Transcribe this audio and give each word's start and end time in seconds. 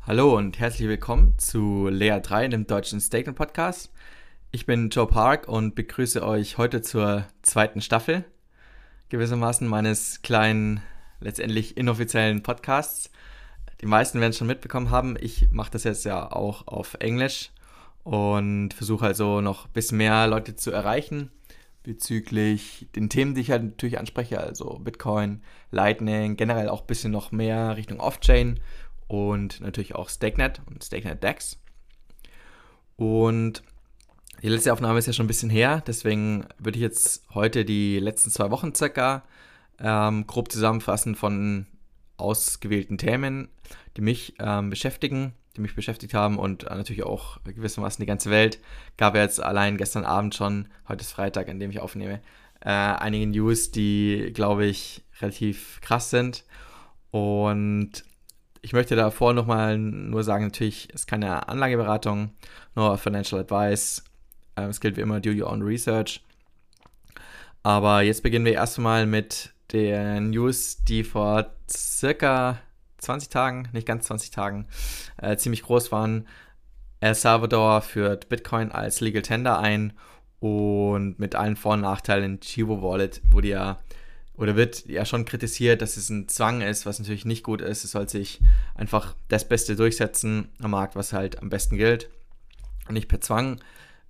Hallo 0.00 0.34
und 0.34 0.58
herzlich 0.58 0.88
willkommen 0.88 1.38
zu 1.38 1.88
Lea 1.88 2.18
3, 2.22 2.48
dem 2.48 2.66
deutschen 2.66 2.98
Statement 2.98 3.36
Podcast. 3.36 3.92
Ich 4.52 4.64
bin 4.64 4.88
Joe 4.88 5.06
Park 5.06 5.48
und 5.48 5.74
begrüße 5.74 6.24
euch 6.24 6.56
heute 6.56 6.80
zur 6.80 7.26
zweiten 7.42 7.82
Staffel 7.82 8.24
gewissermaßen 9.10 9.68
meines 9.68 10.22
kleinen, 10.22 10.80
letztendlich 11.20 11.76
inoffiziellen 11.76 12.42
Podcasts. 12.42 13.10
Die 13.82 13.86
meisten 13.86 14.18
werden 14.18 14.30
es 14.30 14.38
schon 14.38 14.46
mitbekommen 14.46 14.88
haben. 14.88 15.14
Ich 15.20 15.50
mache 15.50 15.72
das 15.72 15.84
jetzt 15.84 16.06
ja 16.06 16.32
auch 16.32 16.66
auf 16.68 16.96
Englisch 17.00 17.50
und 18.02 18.72
versuche 18.72 19.04
also 19.04 19.42
noch 19.42 19.68
bisschen 19.68 19.98
mehr 19.98 20.26
Leute 20.26 20.56
zu 20.56 20.70
erreichen 20.70 21.30
bezüglich 21.86 22.88
den 22.96 23.08
Themen, 23.08 23.34
die 23.34 23.40
ich 23.40 23.50
halt 23.50 23.62
natürlich 23.62 23.98
anspreche, 23.98 24.40
also 24.40 24.80
Bitcoin, 24.80 25.42
Lightning, 25.70 26.36
generell 26.36 26.68
auch 26.68 26.80
ein 26.80 26.86
bisschen 26.86 27.12
noch 27.12 27.30
mehr 27.30 27.76
Richtung 27.76 28.00
Off-Chain 28.00 28.60
und 29.06 29.60
natürlich 29.60 29.94
auch 29.94 30.08
StakeNet 30.08 30.60
und 30.66 30.82
StakeNet 30.82 31.22
DEX. 31.22 31.58
Und 32.96 33.62
die 34.42 34.48
letzte 34.48 34.72
Aufnahme 34.72 34.98
ist 34.98 35.06
ja 35.06 35.12
schon 35.12 35.26
ein 35.26 35.28
bisschen 35.28 35.50
her, 35.50 35.82
deswegen 35.86 36.46
würde 36.58 36.76
ich 36.76 36.82
jetzt 36.82 37.24
heute 37.32 37.64
die 37.64 38.00
letzten 38.00 38.30
zwei 38.30 38.50
Wochen 38.50 38.74
circa 38.74 39.22
ähm, 39.78 40.26
grob 40.26 40.50
zusammenfassen 40.50 41.14
von 41.14 41.66
ausgewählten 42.16 42.98
Themen, 42.98 43.48
die 43.96 44.00
mich 44.00 44.34
ähm, 44.40 44.70
beschäftigen, 44.70 45.34
die 45.56 45.60
mich 45.60 45.74
beschäftigt 45.74 46.14
haben 46.14 46.38
und 46.38 46.64
natürlich 46.64 47.02
auch 47.04 47.38
gewissermaßen 47.44 48.02
die 48.02 48.06
ganze 48.06 48.30
Welt. 48.30 48.58
Gab 48.96 49.14
ja 49.14 49.22
jetzt 49.22 49.42
allein 49.42 49.76
gestern 49.76 50.04
Abend 50.04 50.34
schon, 50.34 50.68
heute 50.88 51.02
ist 51.02 51.12
Freitag, 51.12 51.48
an 51.48 51.58
dem 51.58 51.70
ich 51.70 51.80
aufnehme, 51.80 52.20
äh, 52.60 52.70
einige 52.70 53.26
News, 53.26 53.70
die, 53.70 54.32
glaube 54.34 54.66
ich, 54.66 55.02
relativ 55.20 55.80
krass 55.80 56.10
sind. 56.10 56.44
Und 57.10 58.04
ich 58.62 58.72
möchte 58.72 58.96
davor 58.96 59.32
nochmal 59.32 59.78
nur 59.78 60.24
sagen, 60.24 60.44
natürlich 60.44 60.90
ist 60.90 61.06
keine 61.06 61.48
Anlageberatung, 61.48 62.32
nur 62.74 62.98
Financial 62.98 63.40
Advice. 63.40 64.04
Ähm, 64.56 64.70
es 64.70 64.80
gilt 64.80 64.96
wie 64.96 65.02
immer, 65.02 65.20
do 65.20 65.30
your 65.30 65.50
own 65.50 65.62
research. 65.62 66.22
Aber 67.62 68.02
jetzt 68.02 68.22
beginnen 68.22 68.44
wir 68.44 68.54
erstmal 68.54 69.06
mit 69.06 69.52
der 69.72 70.20
News, 70.20 70.84
die 70.84 71.04
vor 71.04 71.52
circa 71.68 72.58
20 72.98 73.28
Tagen, 73.28 73.68
nicht 73.72 73.86
ganz 73.86 74.06
20 74.06 74.30
Tagen, 74.30 74.66
äh, 75.18 75.36
ziemlich 75.36 75.62
groß 75.62 75.92
waren. 75.92 76.26
El 77.00 77.14
Salvador 77.14 77.82
führt 77.82 78.28
Bitcoin 78.28 78.72
als 78.72 79.00
Legal 79.00 79.22
Tender 79.22 79.58
ein 79.58 79.92
und 80.40 81.18
mit 81.18 81.34
allen 81.34 81.56
Vor- 81.56 81.74
und 81.74 81.82
Nachteilen. 81.82 82.40
Chivo 82.40 82.82
Wallet 82.82 83.20
wurde 83.30 83.48
ja 83.48 83.78
oder 84.36 84.56
wird 84.56 84.86
ja 84.86 85.04
schon 85.04 85.24
kritisiert, 85.24 85.80
dass 85.80 85.96
es 85.96 86.10
ein 86.10 86.28
Zwang 86.28 86.60
ist, 86.60 86.84
was 86.84 86.98
natürlich 86.98 87.24
nicht 87.24 87.42
gut 87.42 87.62
ist. 87.62 87.84
Es 87.84 87.92
soll 87.92 88.08
sich 88.08 88.40
einfach 88.74 89.14
das 89.28 89.48
Beste 89.48 89.76
durchsetzen 89.76 90.50
am 90.60 90.72
Markt, 90.72 90.94
was 90.94 91.12
halt 91.12 91.40
am 91.40 91.48
besten 91.48 91.76
gilt 91.76 92.10
und 92.86 92.94
nicht 92.94 93.08
per 93.08 93.20
Zwang. 93.20 93.60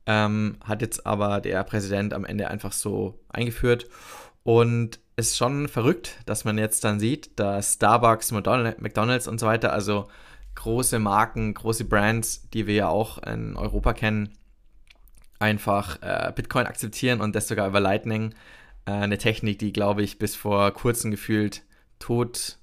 Ähm, 0.07 0.57
hat 0.63 0.83
jetzt 0.83 1.07
aber 1.07 1.41
der 1.41 1.63
Präsident 1.65 2.13
am 2.13 2.25
Ende 2.25 2.49
einfach 2.49 2.73
so 2.73 3.19
eingeführt 3.29 3.89
und 4.43 5.01
ist 5.17 5.37
schon 5.37 5.69
verrückt, 5.69 6.19
dass 6.27 6.45
man 6.45 6.59
jetzt 6.59 6.85
dann 6.85 7.01
sieht, 7.01 7.39
dass 7.39 7.75
Starbucks, 7.75 8.33
McDonald's 8.33 9.27
und 9.27 9.41
so 9.41 9.47
weiter, 9.47 9.73
also 9.73 10.09
große 10.55 10.99
Marken, 10.99 11.55
große 11.55 11.85
Brands, 11.85 12.49
die 12.51 12.67
wir 12.67 12.75
ja 12.75 12.89
auch 12.89 13.19
in 13.23 13.57
Europa 13.57 13.95
kennen, 13.95 14.31
einfach 15.39 16.01
äh, 16.03 16.33
Bitcoin 16.35 16.67
akzeptieren 16.67 17.21
und 17.21 17.35
das 17.35 17.49
sogar 17.49 17.69
über 17.69 17.81
Lightning. 17.81 18.35
Äh, 18.87 18.93
eine 18.93 19.19
Technik, 19.19 19.59
die, 19.59 19.73
glaube 19.73 20.03
ich, 20.03 20.19
bis 20.19 20.35
vor 20.35 20.71
kurzem 20.73 21.11
gefühlt 21.11 21.63
tot 21.99 22.59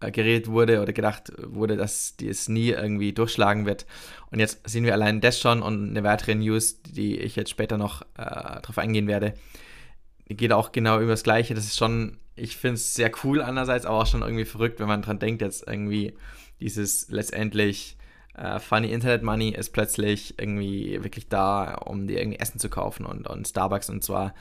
äh, 0.00 0.10
geredet 0.10 0.48
wurde 0.48 0.80
oder 0.80 0.92
gedacht 0.92 1.32
wurde, 1.38 1.76
dass 1.76 2.16
die 2.16 2.28
es 2.28 2.48
nie 2.48 2.70
irgendwie 2.70 3.12
durchschlagen 3.12 3.66
wird. 3.66 3.86
Und 4.30 4.40
jetzt 4.40 4.68
sehen 4.68 4.84
wir 4.84 4.94
allein 4.94 5.20
das 5.20 5.40
schon 5.40 5.62
und 5.62 5.90
eine 5.90 6.04
weitere 6.04 6.34
News, 6.34 6.82
die 6.82 7.18
ich 7.18 7.36
jetzt 7.36 7.50
später 7.50 7.78
noch 7.78 8.02
äh, 8.02 8.06
darauf 8.16 8.78
eingehen 8.78 9.06
werde, 9.06 9.34
geht 10.28 10.52
auch 10.52 10.72
genau 10.72 11.00
über 11.00 11.10
das 11.10 11.22
Gleiche. 11.22 11.54
Das 11.54 11.64
ist 11.64 11.76
schon, 11.76 12.18
ich 12.36 12.56
finde 12.56 12.74
es 12.74 12.94
sehr 12.94 13.10
cool 13.22 13.42
einerseits, 13.42 13.86
aber 13.86 13.98
auch 13.98 14.06
schon 14.06 14.22
irgendwie 14.22 14.44
verrückt, 14.44 14.80
wenn 14.80 14.88
man 14.88 15.02
dran 15.02 15.18
denkt, 15.18 15.42
jetzt 15.42 15.66
irgendwie 15.66 16.14
dieses 16.60 17.08
letztendlich 17.08 17.96
äh, 18.34 18.58
Funny 18.58 18.90
Internet 18.90 19.22
Money 19.22 19.50
ist 19.50 19.70
plötzlich 19.70 20.38
irgendwie 20.38 21.02
wirklich 21.02 21.28
da, 21.28 21.74
um 21.74 22.06
dir 22.06 22.20
irgendwie 22.20 22.38
Essen 22.38 22.58
zu 22.58 22.68
kaufen 22.68 23.06
und, 23.06 23.26
und 23.26 23.46
Starbucks 23.46 23.90
und 23.90 24.02
zwar 24.02 24.34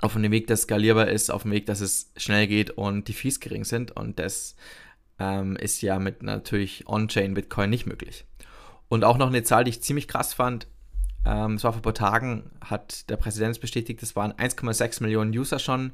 auf 0.00 0.16
einem 0.16 0.32
Weg, 0.32 0.48
das 0.48 0.62
skalierbar 0.62 1.08
ist, 1.08 1.30
auf 1.30 1.42
dem 1.42 1.52
Weg, 1.52 1.66
dass 1.66 1.80
es 1.80 2.12
schnell 2.16 2.46
geht 2.46 2.70
und 2.70 3.08
die 3.08 3.14
Fees 3.14 3.40
gering 3.40 3.64
sind 3.64 3.92
und 3.92 4.18
das 4.18 4.54
ähm, 5.18 5.56
ist 5.56 5.80
ja 5.80 5.98
mit 5.98 6.22
natürlich 6.22 6.86
On-Chain 6.86 7.34
Bitcoin 7.34 7.70
nicht 7.70 7.86
möglich. 7.86 8.26
Und 8.88 9.04
auch 9.04 9.16
noch 9.16 9.28
eine 9.28 9.42
Zahl, 9.44 9.64
die 9.64 9.70
ich 9.70 9.82
ziemlich 9.82 10.08
krass 10.08 10.34
fand, 10.34 10.66
ähm, 11.24 11.54
es 11.54 11.64
war 11.64 11.72
vor 11.72 11.80
ein 11.80 11.82
paar 11.82 11.94
Tagen, 11.94 12.50
hat 12.60 13.08
der 13.10 13.16
Präsident 13.16 13.60
bestätigt, 13.60 14.02
es 14.02 14.16
waren 14.16 14.32
1,6 14.32 15.02
Millionen 15.02 15.36
User 15.36 15.58
schon 15.58 15.92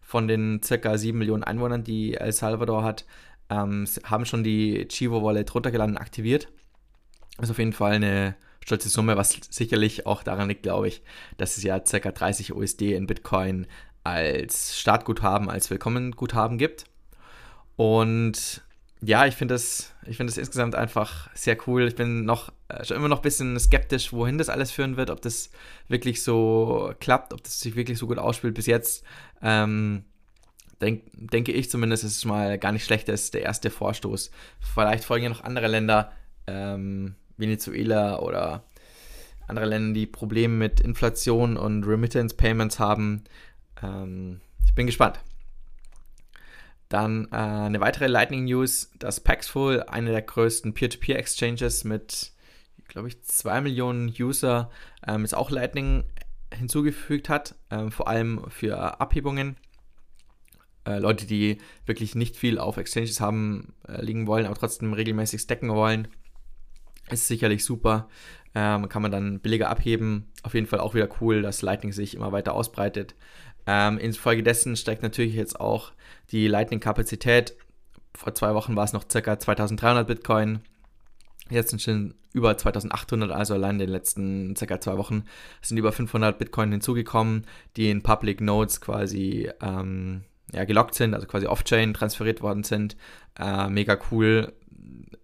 von 0.00 0.28
den 0.28 0.62
circa 0.62 0.96
7 0.96 1.18
Millionen 1.18 1.44
Einwohnern, 1.44 1.84
die 1.84 2.14
El 2.14 2.32
Salvador 2.32 2.82
hat, 2.82 3.04
ähm, 3.50 3.86
haben 4.04 4.24
schon 4.24 4.44
die 4.44 4.86
Chivo 4.88 5.22
Wallet 5.22 5.54
runtergeladen 5.54 5.96
und 5.96 6.00
aktiviert. 6.00 6.48
Das 7.36 7.46
ist 7.46 7.50
auf 7.50 7.58
jeden 7.58 7.72
Fall 7.72 7.92
eine 7.92 8.36
stolze 8.64 8.88
Summe, 8.88 9.16
was 9.16 9.38
sicherlich 9.50 10.06
auch 10.06 10.22
daran 10.22 10.48
liegt, 10.48 10.62
glaube 10.62 10.88
ich, 10.88 11.02
dass 11.36 11.56
es 11.56 11.62
ja 11.62 11.84
circa 11.84 12.12
30 12.12 12.54
USD 12.54 12.94
in 12.94 13.06
Bitcoin 13.06 13.66
als 14.04 14.78
Startguthaben, 14.78 15.50
als 15.50 15.70
Willkommenguthaben 15.70 16.58
gibt. 16.58 16.84
Und 17.76 18.62
ja, 19.00 19.26
ich 19.26 19.34
finde 19.34 19.54
das, 19.54 19.94
ich 20.06 20.18
das 20.18 20.36
insgesamt 20.36 20.74
einfach 20.74 21.30
sehr 21.34 21.56
cool. 21.66 21.86
Ich 21.86 21.94
bin 21.94 22.24
noch 22.24 22.52
äh, 22.68 22.84
schon 22.84 22.96
immer 22.96 23.08
noch 23.08 23.18
ein 23.18 23.22
bisschen 23.22 23.58
skeptisch, 23.58 24.12
wohin 24.12 24.38
das 24.38 24.48
alles 24.48 24.70
führen 24.70 24.96
wird, 24.96 25.10
ob 25.10 25.20
das 25.22 25.50
wirklich 25.88 26.22
so 26.22 26.92
klappt, 26.98 27.32
ob 27.32 27.42
das 27.42 27.60
sich 27.60 27.76
wirklich 27.76 27.98
so 27.98 28.06
gut 28.06 28.18
ausspielt. 28.18 28.54
Bis 28.54 28.66
jetzt 28.66 29.04
ähm, 29.40 30.04
denk, 30.80 31.02
denke 31.12 31.52
ich 31.52 31.70
zumindest, 31.70 32.04
ist 32.04 32.16
es 32.16 32.24
mal 32.24 32.58
gar 32.58 32.72
nicht 32.72 32.84
schlecht, 32.84 33.08
das 33.08 33.24
ist 33.24 33.34
der 33.34 33.42
erste 33.42 33.70
Vorstoß. 33.70 34.30
Vielleicht 34.60 35.04
folgen 35.04 35.24
ja 35.24 35.30
noch 35.30 35.44
andere 35.44 35.68
Länder, 35.68 36.12
ähm, 36.46 37.14
Venezuela 37.36 38.18
oder 38.18 38.64
andere 39.46 39.66
Länder, 39.66 39.94
die 39.94 40.06
Probleme 40.06 40.54
mit 40.54 40.80
Inflation 40.80 41.56
und 41.56 41.84
Remittance 41.84 42.34
Payments 42.34 42.80
haben. 42.80 43.22
Ähm, 43.80 44.40
ich 44.64 44.74
bin 44.74 44.86
gespannt. 44.86 45.20
Dann 46.88 47.28
äh, 47.32 47.36
eine 47.36 47.80
weitere 47.80 48.06
Lightning 48.06 48.44
News, 48.44 48.90
dass 48.98 49.20
Paxful, 49.20 49.82
eine 49.82 50.10
der 50.10 50.22
größten 50.22 50.72
Peer-to-Peer-Exchanges 50.72 51.84
mit, 51.84 52.32
glaube 52.88 53.08
ich, 53.08 53.22
2 53.22 53.60
Millionen 53.60 54.08
User, 54.18 54.70
ähm, 55.06 55.22
jetzt 55.22 55.34
auch 55.34 55.50
Lightning 55.50 56.04
hinzugefügt 56.52 57.28
hat, 57.28 57.54
ähm, 57.70 57.90
vor 57.92 58.08
allem 58.08 58.42
für 58.48 59.00
Abhebungen. 59.00 59.56
Äh, 60.86 60.98
Leute, 60.98 61.26
die 61.26 61.58
wirklich 61.84 62.14
nicht 62.14 62.36
viel 62.36 62.58
auf 62.58 62.78
Exchanges 62.78 63.20
haben, 63.20 63.74
äh, 63.86 64.00
liegen 64.02 64.26
wollen, 64.26 64.46
aber 64.46 64.54
trotzdem 64.54 64.94
regelmäßig 64.94 65.42
stacken 65.42 65.68
wollen, 65.68 66.08
ist 67.10 67.28
sicherlich 67.28 67.64
super. 67.64 68.08
Ähm, 68.54 68.88
kann 68.88 69.02
man 69.02 69.12
dann 69.12 69.40
billiger 69.40 69.68
abheben. 69.68 70.32
Auf 70.42 70.54
jeden 70.54 70.66
Fall 70.66 70.80
auch 70.80 70.94
wieder 70.94 71.08
cool, 71.20 71.42
dass 71.42 71.60
Lightning 71.60 71.92
sich 71.92 72.14
immer 72.14 72.32
weiter 72.32 72.54
ausbreitet. 72.54 73.14
Ähm, 73.70 73.98
infolgedessen 73.98 74.76
steigt 74.76 75.02
natürlich 75.02 75.34
jetzt 75.34 75.60
auch 75.60 75.92
die 76.30 76.48
Lightning-Kapazität. 76.48 77.54
Vor 78.14 78.34
zwei 78.34 78.54
Wochen 78.54 78.74
war 78.76 78.84
es 78.84 78.94
noch 78.94 79.06
ca. 79.06 79.38
2300 79.38 80.06
Bitcoin. 80.06 80.60
Jetzt 81.50 81.68
sind 81.68 81.82
schon 81.82 82.14
über 82.32 82.56
2800, 82.56 83.30
also 83.30 83.52
allein 83.52 83.74
in 83.74 83.80
den 83.80 83.90
letzten 83.90 84.54
ca. 84.54 84.80
zwei 84.80 84.96
Wochen 84.96 85.24
sind 85.60 85.76
über 85.76 85.92
500 85.92 86.38
Bitcoin 86.38 86.72
hinzugekommen, 86.72 87.46
die 87.76 87.90
in 87.90 88.02
Public 88.02 88.40
Nodes 88.40 88.80
quasi 88.80 89.50
ähm, 89.60 90.24
ja, 90.54 90.64
gelockt 90.64 90.94
sind, 90.94 91.12
also 91.12 91.26
quasi 91.26 91.46
off-chain 91.46 91.92
transferiert 91.92 92.40
worden 92.40 92.64
sind. 92.64 92.96
Äh, 93.38 93.68
mega 93.68 93.98
cool. 94.10 94.54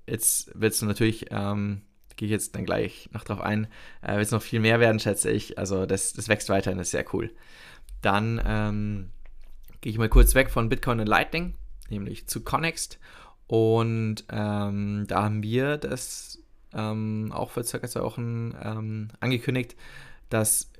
Jetzt 0.07 0.51
wird 0.55 0.75
es 0.75 0.83
natürlich, 0.83 1.29
ähm, 1.31 1.81
gehe 2.17 2.27
ich 2.27 2.33
jetzt 2.33 2.55
dann 2.55 2.67
gleich 2.67 3.09
noch 3.13 3.25
drauf 3.25 3.41
ein, 3.41 3.69
äh, 4.03 4.13
wird 4.13 4.27
es 4.27 4.33
noch 4.33 4.43
viel 4.43 4.61
mehr 4.61 4.81
werden, 4.81 5.01
schätze 5.01 5.31
ich. 5.31 5.59
Also 5.59 5.87
das, 5.87 6.13
das 6.13 6.29
wächst 6.29 6.51
weiterhin, 6.51 6.77
das 6.77 6.89
ist 6.89 6.93
sehr 6.93 7.07
cool. 7.15 7.31
Dann 8.05 8.43
ähm, 8.45 9.11
gehe 9.81 9.91
ich 9.91 9.99
mal 9.99 10.11
kurz 10.11 10.35
weg 10.35 10.51
von 10.51 10.69
Bitcoin 10.69 11.01
und 11.01 11.07
Lightning, 11.07 11.55
nämlich 11.89 12.27
zu 12.27 12.45
Connext. 12.45 12.99
Und 13.47 14.25
ähm, 14.31 15.07
da 15.09 15.23
haben 15.23 15.43
wir 15.43 15.79
das 15.79 16.39
ähm, 16.75 17.33
auch 17.33 17.51
vor 17.51 17.65
circa 17.65 17.89
zwei 17.89 18.03
Wochen 18.03 18.55
ähm, 18.63 19.09
angekündigt, 19.21 19.75
dass 20.29 20.71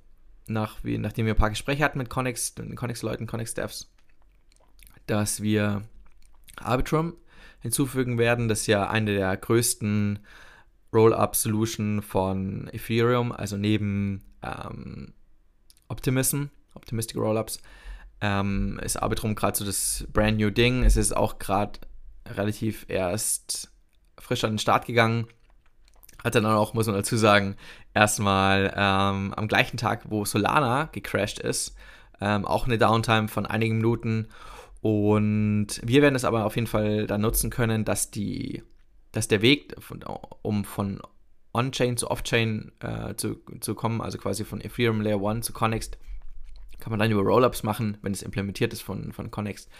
nach, 0.47 0.85
wie, 0.85 0.99
nachdem 0.99 1.25
wir 1.25 1.33
ein 1.33 1.39
paar 1.39 1.49
Gespräche 1.49 1.83
hatten 1.83 1.97
mit 1.97 2.11
Connext, 2.11 2.61
Connext-Leuten, 2.77 3.27
Connext-Devs, 3.27 3.91
dass 5.07 5.41
wir 5.41 5.81
Arbitrum 6.57 7.15
hinzufügen 7.61 8.19
werden. 8.19 8.49
Das 8.49 8.61
ist 8.61 8.67
ja 8.67 8.91
eine 8.91 9.15
der 9.15 9.35
größten 9.35 10.19
Roll-Up-Solution 10.93 12.03
von 12.03 12.69
Ethereum, 12.71 13.33
also 13.33 13.57
neben 13.57 14.23
ähm, 14.43 15.15
Optimism 15.89 16.49
Optimistic 16.75 17.17
Rollups. 17.17 17.61
ähm, 18.21 18.81
ist 18.83 18.97
Arbitrum 18.97 19.35
gerade 19.35 19.57
so 19.57 19.65
das 19.65 20.07
brand 20.13 20.39
new 20.39 20.51
Ding. 20.51 20.85
Es 20.85 20.97
ist 20.97 21.17
auch 21.17 21.39
gerade 21.39 21.81
relativ 22.27 22.87
erst 22.89 23.71
frisch 24.19 24.45
an 24.45 24.53
den 24.53 24.59
Start 24.59 24.87
gegangen. 24.87 25.27
Hat 26.23 26.35
dann 26.35 26.47
auch, 26.47 26.73
muss 26.73 26.87
man 26.87 26.97
dazu 26.97 27.17
sagen, 27.17 27.57
erstmal 27.93 28.73
ähm, 28.75 29.35
am 29.35 29.49
gleichen 29.49 29.77
Tag, 29.77 30.05
wo 30.09 30.25
Solana 30.25 30.89
gecrashed 30.93 31.39
ist, 31.39 31.77
ähm, 32.21 32.47
auch 32.47 32.67
eine 32.67 32.79
Downtime 32.79 33.29
von 33.29 33.45
einigen 33.45 33.77
Minuten. 33.77 34.29
Und 34.81 35.81
wir 35.83 36.03
werden 36.03 36.15
es 36.15 36.25
aber 36.25 36.47
auf 36.47 36.57
jeden 36.57 36.67
Fall 36.67 37.07
dann 37.07 37.21
nutzen 37.21 37.51
können, 37.51 37.85
dass 37.85 38.11
die, 38.11 38.63
dass 39.13 39.29
der 39.29 39.43
Weg, 39.43 39.75
von, 39.81 40.03
um 40.43 40.65
von 40.65 41.01
On-Chain 41.53 41.97
zu 41.97 42.11
Off-Chain 42.11 42.73
äh, 42.81 43.15
zu, 43.17 43.41
zu 43.61 43.75
kommen, 43.75 44.01
also 44.01 44.19
quasi 44.19 44.45
von 44.45 44.61
Ethereum 44.61 45.01
Layer 45.01 45.23
1 45.23 45.47
zu 45.47 45.53
Connext, 45.53 45.99
kann 46.85 46.91
man 46.91 47.01
dann 47.01 47.11
über 47.11 47.23
Rollups 47.23 47.63
machen, 47.63 47.97
wenn 48.03 48.13
es 48.13 48.21
implementiert 48.21 48.75
ist 48.75 48.83
von, 48.83 49.11
von 49.15 49.31
Connext. 49.31 49.71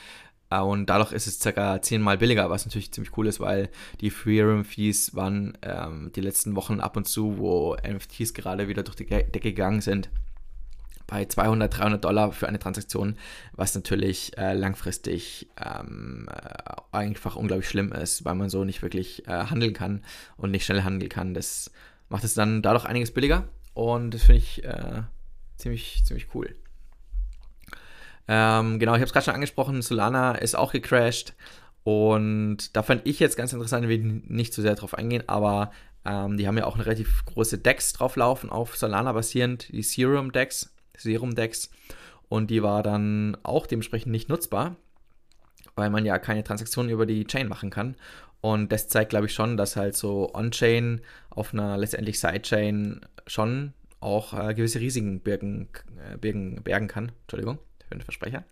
Äh, 0.49 0.61
und 0.61 0.87
dadurch 0.87 1.13
ist 1.13 1.27
es 1.27 1.39
circa 1.39 1.83
zehnmal 1.83 2.17
billiger, 2.17 2.49
was 2.49 2.65
natürlich 2.65 2.93
ziemlich 2.93 3.15
cool 3.19 3.27
ist, 3.27 3.41
weil 3.41 3.69
die 4.01 4.07
Ethereum-Fees 4.07 5.15
waren 5.15 5.59
ähm, 5.61 6.13
die 6.17 6.23
letzten 6.23 6.57
Wochen 6.57 6.81
ab 6.81 6.97
und 6.97 7.07
zu, 7.07 7.37
wo 7.37 7.77
NFTs 7.77 8.33
gerade 8.33 8.69
wieder 8.69 8.85
durch 8.85 8.97
die 8.97 9.05
Decke 9.05 9.41
gegangen 9.41 9.83
sind, 9.83 10.09
bei 11.07 11.27
200, 11.27 11.77
300 11.77 12.03
Dollar 12.03 12.33
für 12.33 12.49
eine 12.49 12.59
Transaktion, 12.59 13.19
was 13.53 13.75
natürlich 13.75 14.39
äh, 14.39 14.55
langfristig 14.55 15.51
ähm, 15.63 16.27
äh, 16.31 16.73
einfach 16.91 17.37
unglaublich 17.37 17.69
schlimm 17.69 17.93
ist, 17.93 18.25
weil 18.25 18.35
man 18.35 18.49
so 18.49 18.65
nicht 18.65 18.81
wirklich 18.81 19.29
äh, 19.29 19.45
handeln 19.45 19.75
kann 19.75 20.03
und 20.39 20.53
nicht 20.53 20.65
schnell 20.65 20.85
handeln 20.85 21.11
kann. 21.11 21.35
Das 21.35 21.71
macht 22.09 22.25
es 22.25 22.33
dann 22.33 22.63
dadurch 22.63 22.87
einiges 22.87 23.11
billiger 23.11 23.47
und 23.75 24.13
das 24.13 24.23
finde 24.23 24.39
ich 24.39 24.65
äh, 24.65 25.03
ziemlich, 25.59 26.03
ziemlich 26.07 26.29
cool. 26.35 26.57
Ähm, 28.27 28.79
genau, 28.79 28.93
ich 28.93 29.01
habe 29.01 29.07
es 29.07 29.13
gerade 29.13 29.25
schon 29.25 29.35
angesprochen, 29.35 29.83
Solana 29.83 30.37
ist 30.37 30.57
auch 30.57 30.73
gecrashed. 30.73 31.35
Und 31.83 32.75
da 32.75 32.83
fand 32.83 33.07
ich 33.07 33.21
jetzt 33.21 33.37
ganz 33.37 33.53
interessant, 33.53 33.85
ich 33.85 33.91
will 33.91 34.23
nicht 34.27 34.55
zu 34.55 34.63
sehr 34.63 34.75
drauf 34.75 34.95
eingehen, 34.95 35.25
aber 35.27 35.71
ähm, 36.07 36.39
die 36.39 36.47
haben 36.49 36.57
ja 36.57 36.65
auch 36.65 36.77
eine 36.77 36.87
relativ 36.87 37.25
große 37.27 37.59
Decks 37.59 37.93
drauflaufen, 37.93 38.51
auf 38.51 38.77
Solana 38.77 39.13
basierend, 39.13 39.71
die 39.71 39.83
Serum 39.83 40.33
Decks, 40.33 40.75
Serum 40.97 41.35
Decks. 41.35 41.71
Und 42.29 42.51
die 42.51 42.63
war 42.63 42.83
dann 42.83 43.37
auch 43.43 43.67
dementsprechend 43.67 44.13
nicht 44.13 44.31
nutzbar, 44.31 44.77
weil 45.77 45.91
man 45.91 46.07
ja 46.07 46.19
keine 46.19 46.43
Transaktionen 46.43 46.91
über 46.91 47.05
die 47.05 47.27
Chain 47.27 47.49
machen 47.49 47.69
kann. 47.69 47.97
Und 48.41 48.73
das 48.73 48.89
zeigt, 48.89 49.11
glaube 49.11 49.27
ich, 49.27 49.35
schon, 49.35 49.57
dass 49.57 49.77
halt 49.77 49.95
so 49.97 50.35
On-Chain 50.35 51.01
auf 51.31 51.53
einer 51.53 51.77
letztendlich 51.77 52.19
Sidechain 52.19 53.01
schon 53.27 53.75
auch 54.01 54.33
äh, 54.35 54.55
gewisse 54.55 54.81
Risiken 54.81 55.21
birgen, 55.21 55.69
äh, 55.99 56.17
birgen, 56.17 56.63
bergen 56.63 56.89
kann. 56.89 57.13
Entschuldigung 57.23 57.59
einen 57.95 58.03
Versprecher. 58.03 58.45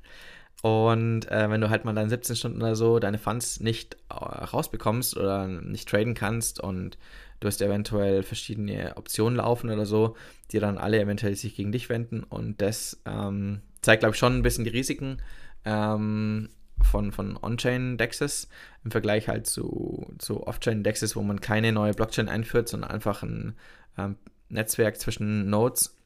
Und 0.62 1.29
äh, 1.31 1.50
wenn 1.50 1.61
du 1.61 1.71
halt 1.71 1.85
mal 1.85 1.93
dann 1.93 2.09
17 2.09 2.37
Stunden 2.37 2.62
oder 2.62 2.77
so 2.77 3.00
deine 3.00 3.19
Funds 3.19 3.61
nicht 3.61 3.97
äh, 4.11 4.15
rausbekommst 4.15 5.17
oder 5.17 5.49
nicht 5.49 5.89
traden 5.89 6.15
kannst 6.15 6.61
und 6.61 6.99
du 7.41 7.49
hast 7.49 7.61
eventuell 7.61 8.23
verschiedene 8.23 8.97
Optionen 8.97 9.39
laufen 9.39 9.71
oder 9.71 9.87
so, 9.87 10.17
die 10.53 10.61
dann 10.61 10.79
alle 10.79 11.00
eventuell 11.00 11.35
sich 11.35 11.56
gegen 11.56 11.73
dich 11.73 11.89
wenden. 11.89 12.23
Und 12.23 12.62
das 12.62 13.03
ähm, 13.06 13.61
zeigt, 13.81 14.00
glaube 14.00 14.15
ich, 14.15 14.19
schon 14.19 14.37
ein 14.37 14.43
bisschen 14.43 14.65
die 14.65 14.71
Risiken 14.71 15.21
ähm, 15.65 16.49
von, 16.81 17.11
von 17.11 17.37
On-Chain-Dexes 17.37 18.49
im 18.85 18.93
Vergleich 18.93 19.29
halt 19.29 19.49
zu, 19.49 20.15
zu 20.19 20.47
Off-Chain-Dexes, 20.47 21.17
wo 21.17 21.23
man 21.23 21.41
keine 21.41 21.73
neue 21.73 21.93
Blockchain 21.93 22.29
einführt, 22.29 22.69
sondern 22.69 22.93
einfach 22.93 23.25
ein 23.25 23.56
ähm, 23.99 24.17
Netzwerk 24.49 25.00
zwischen 25.00 25.50
Nodes 25.50 25.97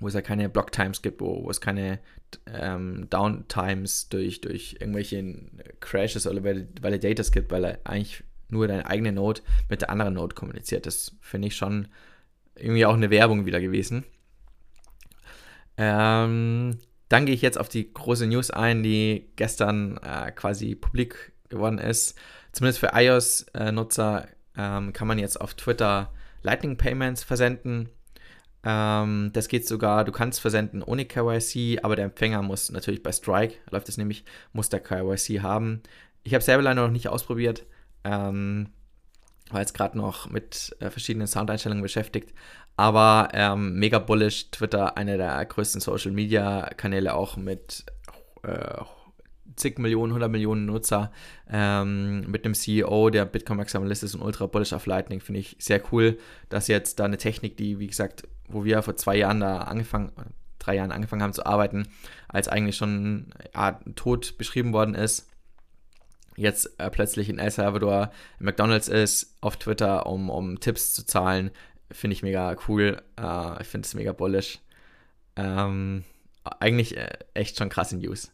wo 0.00 0.08
es 0.08 0.14
ja 0.14 0.22
keine 0.22 0.48
Blocktimes 0.48 1.02
gibt, 1.02 1.20
wo, 1.20 1.44
wo 1.44 1.50
es 1.50 1.60
keine 1.60 2.00
ähm, 2.46 3.08
Downtimes 3.10 4.08
durch, 4.08 4.40
durch 4.40 4.76
irgendwelche 4.80 5.36
Crashes 5.80 6.26
oder 6.26 6.42
Validators 6.44 7.32
gibt, 7.32 7.50
weil 7.52 7.78
eigentlich 7.84 8.24
nur 8.48 8.66
deine 8.66 8.86
eigene 8.86 9.12
Node 9.12 9.42
mit 9.68 9.82
der 9.82 9.90
anderen 9.90 10.14
Node 10.14 10.34
kommuniziert. 10.34 10.86
Das 10.86 11.16
finde 11.20 11.48
ich 11.48 11.56
schon 11.56 11.88
irgendwie 12.56 12.86
auch 12.86 12.94
eine 12.94 13.10
Werbung 13.10 13.46
wieder 13.46 13.60
gewesen. 13.60 14.04
Ähm, 15.76 16.78
dann 17.08 17.26
gehe 17.26 17.34
ich 17.34 17.42
jetzt 17.42 17.58
auf 17.58 17.68
die 17.68 17.92
große 17.92 18.26
News 18.26 18.50
ein, 18.50 18.82
die 18.82 19.30
gestern 19.36 19.98
äh, 19.98 20.30
quasi 20.32 20.74
publik 20.74 21.32
geworden 21.48 21.78
ist. 21.78 22.18
Zumindest 22.52 22.80
für 22.80 22.90
iOS-Nutzer 22.94 24.28
ähm, 24.56 24.92
kann 24.92 25.08
man 25.08 25.18
jetzt 25.18 25.40
auf 25.40 25.54
Twitter 25.54 26.12
Lightning 26.42 26.76
Payments 26.76 27.22
versenden. 27.22 27.88
Ähm, 28.62 29.30
das 29.32 29.48
geht 29.48 29.66
sogar, 29.66 30.04
du 30.04 30.12
kannst 30.12 30.40
versenden 30.40 30.82
ohne 30.82 31.06
KYC, 31.06 31.80
aber 31.82 31.96
der 31.96 32.06
Empfänger 32.06 32.42
muss 32.42 32.70
natürlich 32.70 33.02
bei 33.02 33.12
Strike, 33.12 33.54
läuft 33.70 33.88
es 33.88 33.96
nämlich, 33.96 34.24
muss 34.52 34.68
der 34.68 34.80
KYC 34.80 35.40
haben. 35.40 35.82
Ich 36.22 36.34
habe 36.34 36.44
selber 36.44 36.62
leider 36.62 36.82
noch 36.82 36.90
nicht 36.90 37.08
ausprobiert, 37.08 37.64
ähm, 38.04 38.68
war 39.50 39.60
jetzt 39.60 39.74
gerade 39.74 39.96
noch 39.96 40.28
mit 40.28 40.76
äh, 40.80 40.90
verschiedenen 40.90 41.26
Soundeinstellungen 41.26 41.82
beschäftigt, 41.82 42.34
aber 42.76 43.28
ähm, 43.32 43.74
mega 43.78 43.98
bullish, 43.98 44.50
Twitter, 44.50 44.96
einer 44.96 45.16
der 45.16 45.44
größten 45.44 45.80
Social 45.80 46.12
Media 46.12 46.68
Kanäle 46.76 47.14
auch 47.14 47.36
mit 47.36 47.84
äh, 48.42 48.82
zig 49.56 49.78
Millionen, 49.78 50.12
100 50.12 50.30
Millionen 50.30 50.66
Nutzer 50.66 51.12
ähm, 51.50 52.30
mit 52.30 52.44
einem 52.44 52.54
CEO, 52.54 53.10
der 53.10 53.24
Bitcoin 53.24 53.58
Maximalist 53.58 54.02
ist 54.02 54.14
und 54.14 54.22
ultra 54.22 54.46
bullish 54.46 54.72
auf 54.72 54.86
Lightning, 54.86 55.20
finde 55.20 55.40
ich 55.40 55.56
sehr 55.58 55.82
cool, 55.92 56.18
dass 56.48 56.68
jetzt 56.68 57.00
da 57.00 57.04
eine 57.04 57.18
Technik, 57.18 57.56
die, 57.56 57.78
wie 57.78 57.86
gesagt, 57.86 58.28
wo 58.48 58.64
wir 58.64 58.82
vor 58.82 58.96
zwei 58.96 59.16
Jahren 59.16 59.40
da 59.40 59.58
angefangen, 59.58 60.12
drei 60.58 60.76
Jahren 60.76 60.92
angefangen 60.92 61.22
haben 61.22 61.32
zu 61.32 61.46
arbeiten, 61.46 61.88
als 62.28 62.48
eigentlich 62.48 62.76
schon 62.76 63.32
ja, 63.54 63.80
tot 63.96 64.36
beschrieben 64.38 64.72
worden 64.72 64.94
ist, 64.94 65.28
jetzt 66.36 66.78
äh, 66.78 66.90
plötzlich 66.90 67.28
in 67.28 67.38
El 67.38 67.50
Salvador 67.50 68.10
McDonalds 68.38 68.88
ist, 68.88 69.36
auf 69.40 69.56
Twitter, 69.56 70.06
um, 70.06 70.30
um 70.30 70.60
Tipps 70.60 70.94
zu 70.94 71.04
zahlen, 71.04 71.50
finde 71.90 72.14
ich 72.14 72.22
mega 72.22 72.56
cool. 72.68 73.02
Äh, 73.18 73.62
ich 73.62 73.68
finde 73.68 73.86
es 73.86 73.94
mega 73.94 74.12
bullish. 74.12 74.60
Ähm, 75.36 76.04
eigentlich 76.44 76.96
äh, 76.96 77.18
echt 77.34 77.58
schon 77.58 77.68
krasse 77.68 77.96
News. 77.96 78.32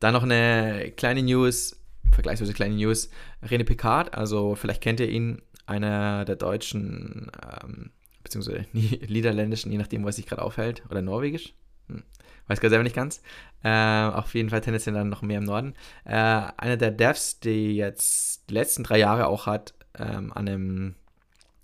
Dann 0.00 0.12
noch 0.12 0.22
eine 0.22 0.92
kleine 0.96 1.22
News, 1.22 1.80
vergleichsweise 2.12 2.52
kleine 2.52 2.74
News. 2.74 3.10
René 3.44 3.64
Picard, 3.64 4.14
also 4.14 4.54
vielleicht 4.54 4.82
kennt 4.82 5.00
ihr 5.00 5.08
ihn, 5.08 5.42
einer 5.66 6.24
der 6.24 6.36
deutschen, 6.36 7.30
ähm, 7.62 7.90
beziehungsweise 8.22 8.66
niederländischen, 8.72 9.72
je 9.72 9.78
nachdem, 9.78 10.04
was 10.04 10.16
sich 10.16 10.26
gerade 10.26 10.42
aufhält, 10.42 10.82
oder 10.90 11.02
norwegisch. 11.02 11.54
Hm. 11.88 12.02
Weiß 12.46 12.60
gerade 12.60 12.70
selber 12.70 12.84
nicht 12.84 12.96
ganz. 12.96 13.22
Äh, 13.64 13.70
auf 13.70 14.34
jeden 14.34 14.50
Fall 14.50 14.60
tendenziell 14.60 14.94
dann 14.94 15.08
noch 15.08 15.22
mehr 15.22 15.38
im 15.38 15.44
Norden. 15.44 15.74
Äh, 16.04 16.12
einer 16.12 16.76
der 16.76 16.92
Devs, 16.92 17.40
die 17.40 17.74
jetzt 17.76 18.48
die 18.48 18.54
letzten 18.54 18.84
drei 18.84 18.98
Jahre 18.98 19.26
auch 19.26 19.46
hat, 19.46 19.74
ähm, 19.98 20.32
an 20.32 20.48
einem, 20.48 20.94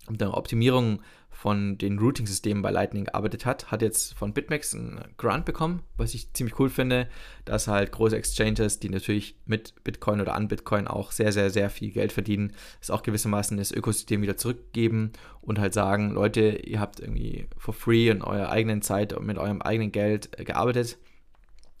an 0.07 0.17
der 0.17 0.35
Optimierung 0.35 1.01
von 1.43 1.77
den 1.77 1.99
Routing-Systemen 1.99 2.63
bei 2.63 2.71
Lightning 2.71 3.03
gearbeitet 3.03 3.45
hat, 3.45 3.69
hat 3.69 3.81
jetzt 3.81 4.13
von 4.13 4.31
BitMEX 4.31 4.75
einen 4.75 5.03
Grant 5.17 5.43
bekommen, 5.43 5.81
was 5.97 6.13
ich 6.13 6.31
ziemlich 6.31 6.57
cool 6.57 6.69
finde, 6.69 7.09
dass 7.43 7.67
halt 7.67 7.91
große 7.91 8.15
Exchanges, 8.15 8.79
die 8.79 8.87
natürlich 8.87 9.35
mit 9.45 9.73
Bitcoin 9.83 10.21
oder 10.21 10.35
an 10.35 10.47
Bitcoin 10.47 10.87
auch 10.87 11.11
sehr, 11.11 11.33
sehr, 11.33 11.49
sehr 11.49 11.69
viel 11.69 11.91
Geld 11.91 12.13
verdienen, 12.13 12.53
es 12.79 12.89
auch 12.89 13.03
gewissermaßen 13.03 13.57
das 13.57 13.73
Ökosystem 13.73 14.21
wieder 14.21 14.37
zurückgeben 14.37 15.11
und 15.41 15.59
halt 15.59 15.73
sagen, 15.73 16.11
Leute, 16.11 16.61
ihr 16.65 16.79
habt 16.79 17.01
irgendwie 17.01 17.49
for 17.57 17.73
free 17.73 18.07
in 18.07 18.21
eurer 18.21 18.49
eigenen 18.49 18.81
Zeit 18.81 19.11
und 19.11 19.25
mit 19.25 19.37
eurem 19.37 19.61
eigenen 19.61 19.91
Geld 19.91 20.39
äh, 20.39 20.45
gearbeitet. 20.45 20.97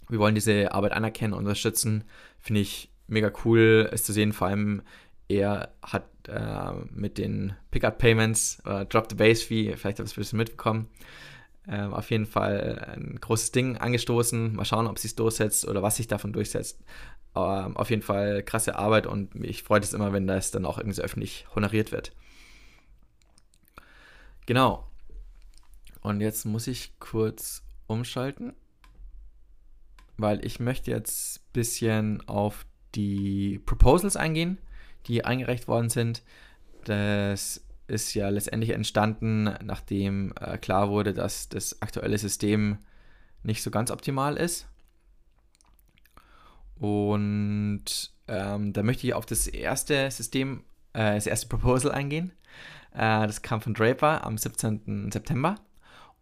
Wir 0.09 0.19
wollen 0.19 0.35
diese 0.35 0.73
Arbeit 0.73 0.91
anerkennen 0.91 1.31
und 1.31 1.39
unterstützen. 1.39 2.03
Finde 2.37 2.59
ich 2.59 2.91
mega 3.07 3.31
cool, 3.45 3.87
es 3.93 4.03
zu 4.03 4.11
sehen, 4.11 4.33
vor 4.33 4.47
allem 4.47 4.81
er 5.29 5.73
hat 5.81 6.03
mit 6.91 7.17
den 7.17 7.53
Pickup 7.71 7.97
Payments 7.97 8.61
oder 8.65 8.85
Drop 8.85 9.07
the 9.09 9.15
Base 9.15 9.43
Fee, 9.45 9.75
vielleicht 9.75 9.99
habt 9.99 9.99
ihr 9.99 10.05
es 10.05 10.13
ein 10.13 10.21
bisschen 10.21 10.37
mitbekommen, 10.37 10.89
äh, 11.67 11.83
auf 11.83 12.11
jeden 12.11 12.25
Fall 12.25 12.93
ein 12.95 13.19
großes 13.19 13.51
Ding 13.51 13.77
angestoßen. 13.77 14.55
Mal 14.55 14.65
schauen, 14.65 14.87
ob 14.87 14.99
sich 14.99 15.15
durchsetzt 15.15 15.67
oder 15.67 15.81
was 15.81 15.95
sich 15.95 16.07
davon 16.07 16.33
durchsetzt. 16.33 16.83
Aber 17.33 17.71
auf 17.79 17.89
jeden 17.89 18.01
Fall 18.01 18.43
krasse 18.43 18.77
Arbeit 18.77 19.07
und 19.07 19.33
mich 19.35 19.63
freut 19.63 19.83
es 19.83 19.93
immer, 19.93 20.13
wenn 20.13 20.27
das 20.27 20.51
dann 20.51 20.65
auch 20.65 20.77
irgendwie 20.77 20.95
so 20.95 21.01
öffentlich 21.01 21.47
honoriert 21.55 21.91
wird. 21.91 22.11
Genau. 24.45 24.87
Und 26.01 26.19
jetzt 26.19 26.45
muss 26.45 26.67
ich 26.67 26.99
kurz 26.99 27.63
umschalten, 27.87 28.53
weil 30.17 30.45
ich 30.45 30.59
möchte 30.59 30.91
jetzt 30.91 31.39
ein 31.39 31.53
bisschen 31.53 32.27
auf 32.27 32.65
die 32.93 33.59
Proposals 33.65 34.17
eingehen 34.17 34.57
die 35.07 35.25
eingereicht 35.25 35.67
worden 35.67 35.89
sind. 35.89 36.23
Das 36.85 37.63
ist 37.87 38.13
ja 38.13 38.29
letztendlich 38.29 38.71
entstanden, 38.71 39.53
nachdem 39.63 40.33
äh, 40.39 40.57
klar 40.57 40.89
wurde, 40.89 41.13
dass 41.13 41.49
das 41.49 41.81
aktuelle 41.81 42.17
System 42.17 42.77
nicht 43.43 43.61
so 43.61 43.71
ganz 43.71 43.91
optimal 43.91 44.37
ist. 44.37 44.67
Und 46.75 47.85
ähm, 48.27 48.73
da 48.73 48.83
möchte 48.83 49.05
ich 49.07 49.13
auf 49.13 49.25
das 49.25 49.47
erste 49.47 50.09
System, 50.11 50.63
äh, 50.93 51.15
das 51.15 51.27
erste 51.27 51.47
Proposal 51.47 51.91
eingehen. 51.91 52.31
Äh, 52.93 53.27
das 53.27 53.41
kam 53.41 53.61
von 53.61 53.73
Draper 53.73 54.25
am 54.25 54.37
17. 54.37 55.11
September. 55.11 55.55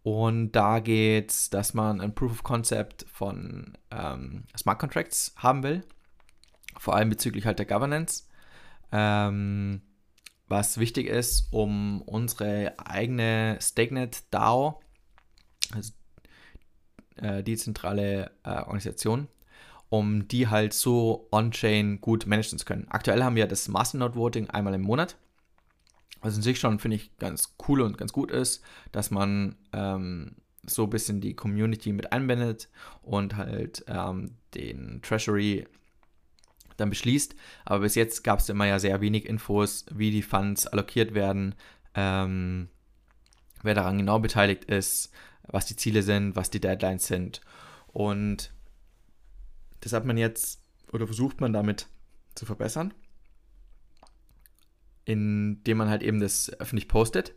Und 0.03 0.53
da 0.53 0.79
geht 0.79 1.31
es, 1.31 1.49
dass 1.51 1.73
man 1.73 2.01
ein 2.01 2.15
Proof 2.15 2.31
of 2.31 2.43
Concept 2.43 3.05
von 3.11 3.77
ähm, 3.91 4.45
Smart 4.57 4.79
Contracts 4.79 5.33
haben 5.37 5.61
will, 5.61 5.83
vor 6.77 6.95
allem 6.95 7.09
bezüglich 7.09 7.45
halt 7.45 7.59
der 7.59 7.67
Governance. 7.67 8.23
Ähm, 8.91 9.81
was 10.47 10.77
wichtig 10.77 11.07
ist, 11.07 11.47
um 11.51 12.01
unsere 12.01 12.73
eigene 12.77 13.57
StakeNet 13.61 14.23
DAO, 14.31 14.81
also 15.73 15.93
äh, 17.15 17.41
dezentrale 17.43 18.31
äh, 18.43 18.49
Organisation, 18.49 19.29
um 19.89 20.27
die 20.27 20.49
halt 20.49 20.73
so 20.73 21.27
on-chain 21.31 22.01
gut 22.01 22.25
managen 22.25 22.59
zu 22.59 22.65
können. 22.65 22.87
Aktuell 22.89 23.23
haben 23.23 23.35
wir 23.35 23.47
das 23.47 23.67
Masternode 23.67 24.15
Voting 24.15 24.49
einmal 24.49 24.73
im 24.73 24.81
Monat 24.81 25.15
was 26.21 26.35
in 26.35 26.41
sich 26.41 26.59
schon, 26.59 26.79
finde 26.79 26.97
ich, 26.97 27.17
ganz 27.17 27.55
cool 27.67 27.81
und 27.81 27.97
ganz 27.97 28.13
gut 28.13 28.31
ist, 28.31 28.63
dass 28.91 29.11
man 29.11 29.55
ähm, 29.73 30.35
so 30.65 30.83
ein 30.83 30.89
bisschen 30.89 31.19
die 31.19 31.35
Community 31.35 31.91
mit 31.91 32.11
einbindet 32.11 32.69
und 33.01 33.35
halt 33.35 33.83
ähm, 33.87 34.35
den 34.53 35.01
Treasury 35.01 35.67
dann 36.81 36.89
beschließt. 36.89 37.35
Aber 37.65 37.79
bis 37.79 37.95
jetzt 37.95 38.23
gab 38.23 38.39
es 38.39 38.49
immer 38.49 38.65
ja 38.65 38.79
sehr 38.79 39.01
wenig 39.01 39.25
Infos, 39.25 39.85
wie 39.91 40.11
die 40.11 40.21
Funds 40.21 40.67
allokiert 40.67 41.13
werden, 41.13 41.55
ähm, 41.95 42.69
wer 43.63 43.75
daran 43.75 43.97
genau 43.97 44.19
beteiligt 44.19 44.65
ist, 44.65 45.11
was 45.43 45.65
die 45.65 45.75
Ziele 45.75 46.03
sind, 46.03 46.35
was 46.35 46.49
die 46.49 46.59
Deadlines 46.59 47.07
sind. 47.07 47.41
Und 47.87 48.53
das 49.81 49.93
hat 49.93 50.05
man 50.05 50.17
jetzt 50.17 50.61
oder 50.91 51.05
versucht 51.07 51.41
man 51.41 51.53
damit 51.53 51.87
zu 52.35 52.45
verbessern 52.45 52.93
indem 55.05 55.77
man 55.77 55.89
halt 55.89 56.03
eben 56.03 56.19
das 56.19 56.51
öffentlich 56.59 56.87
postet. 56.87 57.33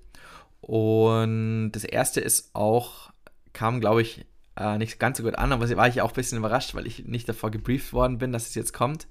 Und 0.60 1.72
das 1.72 1.84
erste 1.84 2.20
ist 2.20 2.54
auch, 2.54 3.12
kam 3.52 3.80
glaube 3.80 4.02
ich 4.02 4.26
äh, 4.56 4.78
nicht 4.78 4.98
ganz 4.98 5.18
so 5.18 5.24
gut 5.24 5.36
an, 5.36 5.52
aber 5.52 5.68
war 5.76 5.88
ich 5.88 6.00
auch 6.00 6.10
ein 6.10 6.14
bisschen 6.14 6.38
überrascht, 6.38 6.74
weil 6.74 6.86
ich 6.86 7.06
nicht 7.06 7.28
davor 7.28 7.50
gebrieft 7.50 7.92
worden 7.92 8.18
bin, 8.18 8.32
dass 8.32 8.48
es 8.48 8.54
jetzt 8.54 8.72
kommt. 8.72 9.06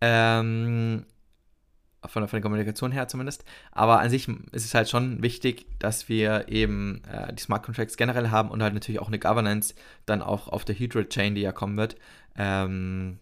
Ähm, 0.00 1.06
von, 2.04 2.22
der, 2.22 2.28
von 2.28 2.36
der 2.36 2.42
Kommunikation 2.42 2.92
her 2.92 3.08
zumindest. 3.08 3.44
Aber 3.72 4.00
an 4.00 4.10
sich 4.10 4.28
ist 4.28 4.64
es 4.64 4.74
halt 4.74 4.88
schon 4.88 5.22
wichtig, 5.22 5.66
dass 5.78 6.08
wir 6.08 6.48
eben 6.48 7.02
äh, 7.10 7.32
die 7.32 7.42
Smart 7.42 7.64
Contracts 7.64 7.96
generell 7.96 8.30
haben 8.30 8.50
und 8.50 8.62
halt 8.62 8.74
natürlich 8.74 9.00
auch 9.00 9.08
eine 9.08 9.18
Governance 9.18 9.74
dann 10.04 10.22
auch 10.22 10.48
auf 10.48 10.64
der 10.64 10.78
Hydra 10.78 11.04
Chain, 11.04 11.34
die 11.34 11.40
ja 11.40 11.52
kommen 11.52 11.76
wird, 11.76 11.96
ähm, 12.36 13.18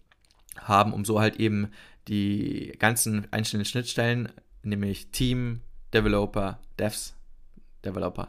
haben, 0.59 0.93
um 0.93 1.05
so 1.05 1.19
halt 1.19 1.37
eben 1.37 1.71
die 2.07 2.73
ganzen 2.77 3.27
einzelnen 3.31 3.65
Schnittstellen 3.65 4.31
nämlich 4.65 5.11
Team, 5.11 5.61
Developer, 5.93 6.59
Devs, 6.79 7.15
Developer. 7.83 8.27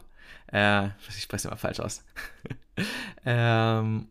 Äh, 0.51 0.87
ich 1.09 1.21
spreche 1.21 1.37
es 1.37 1.45
immer 1.45 1.57
falsch 1.57 1.79
aus. 1.79 2.03
ähm, 3.25 4.07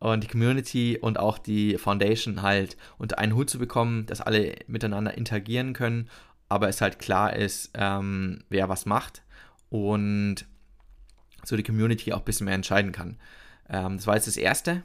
und 0.00 0.22
die 0.22 0.28
Community 0.28 0.98
und 1.00 1.18
auch 1.18 1.38
die 1.38 1.76
Foundation 1.76 2.42
halt 2.42 2.76
unter 2.98 3.18
einen 3.18 3.34
Hut 3.34 3.50
zu 3.50 3.58
bekommen, 3.58 4.06
dass 4.06 4.20
alle 4.20 4.54
miteinander 4.66 5.16
interagieren 5.16 5.72
können, 5.72 6.08
aber 6.48 6.68
es 6.68 6.80
halt 6.80 6.98
klar 6.98 7.34
ist, 7.34 7.70
ähm, 7.74 8.44
wer 8.48 8.68
was 8.68 8.86
macht 8.86 9.22
und 9.70 10.46
so 11.44 11.56
die 11.56 11.62
Community 11.62 12.12
auch 12.12 12.20
ein 12.20 12.24
bisschen 12.24 12.46
mehr 12.46 12.54
entscheiden 12.54 12.92
kann. 12.92 13.18
Ähm, 13.68 13.96
das 13.96 14.06
war 14.06 14.14
jetzt 14.14 14.26
das 14.26 14.36
Erste. 14.36 14.82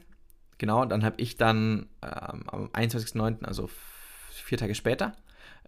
Genau, 0.58 0.84
dann 0.84 1.04
habe 1.04 1.20
ich 1.20 1.36
dann 1.36 1.86
ähm, 2.02 2.44
am 2.48 2.66
21.09., 2.72 3.44
also 3.44 3.68
vier 4.30 4.58
Tage 4.58 4.74
später, 4.74 5.16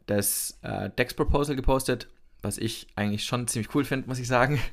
das 0.06 0.58
äh, 0.62 0.90
Dex-Proposal 0.90 1.56
gepostet, 1.56 2.08
was 2.42 2.58
ich 2.58 2.88
eigentlich 2.94 3.24
schon 3.24 3.48
ziemlich 3.48 3.74
cool 3.74 3.84
finde, 3.84 4.08
muss 4.08 4.18
ich 4.18 4.28
sagen. 4.28 4.60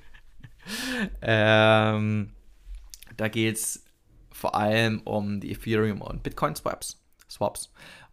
ähm, 1.22 2.32
da 3.18 3.28
geht 3.28 3.56
es 3.56 3.84
vor 4.32 4.56
allem 4.56 5.02
um 5.02 5.40
die 5.40 5.52
Ethereum 5.52 6.02
und 6.02 6.24
Bitcoin 6.24 6.56
Swaps. 6.56 7.02
Swaps. 7.30 7.72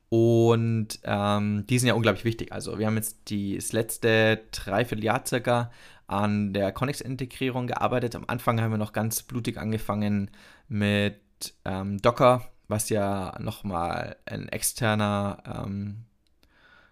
Und 0.09 0.99
ähm, 1.04 1.66
die 1.69 1.78
sind 1.78 1.88
ja 1.88 1.95
unglaublich 1.95 2.25
wichtig. 2.25 2.52
Also 2.52 2.78
wir 2.78 2.87
haben 2.87 2.97
jetzt 2.97 3.16
die, 3.28 3.57
das 3.57 3.73
letzte 3.73 4.40
Dreivierteljahr 4.50 5.25
circa 5.25 5.71
an 6.09 6.52
der 6.52 6.73
Connex-Integrierung 6.73 7.69
gearbeitet. 7.69 8.16
Am 8.16 8.25
Anfang 8.26 8.61
haben 8.61 8.73
wir 8.73 8.78
noch 8.78 8.92
ganz 8.92 9.23
blutig 9.23 9.57
angefangen 9.57 10.30
mit 10.69 11.21
ähm, 11.64 12.02
Docker, 12.02 12.50
was 12.66 12.88
ja 12.88 13.38
nochmal 13.38 14.16
ein 14.26 14.49
externer 14.49 15.64
ähm, 15.64 16.04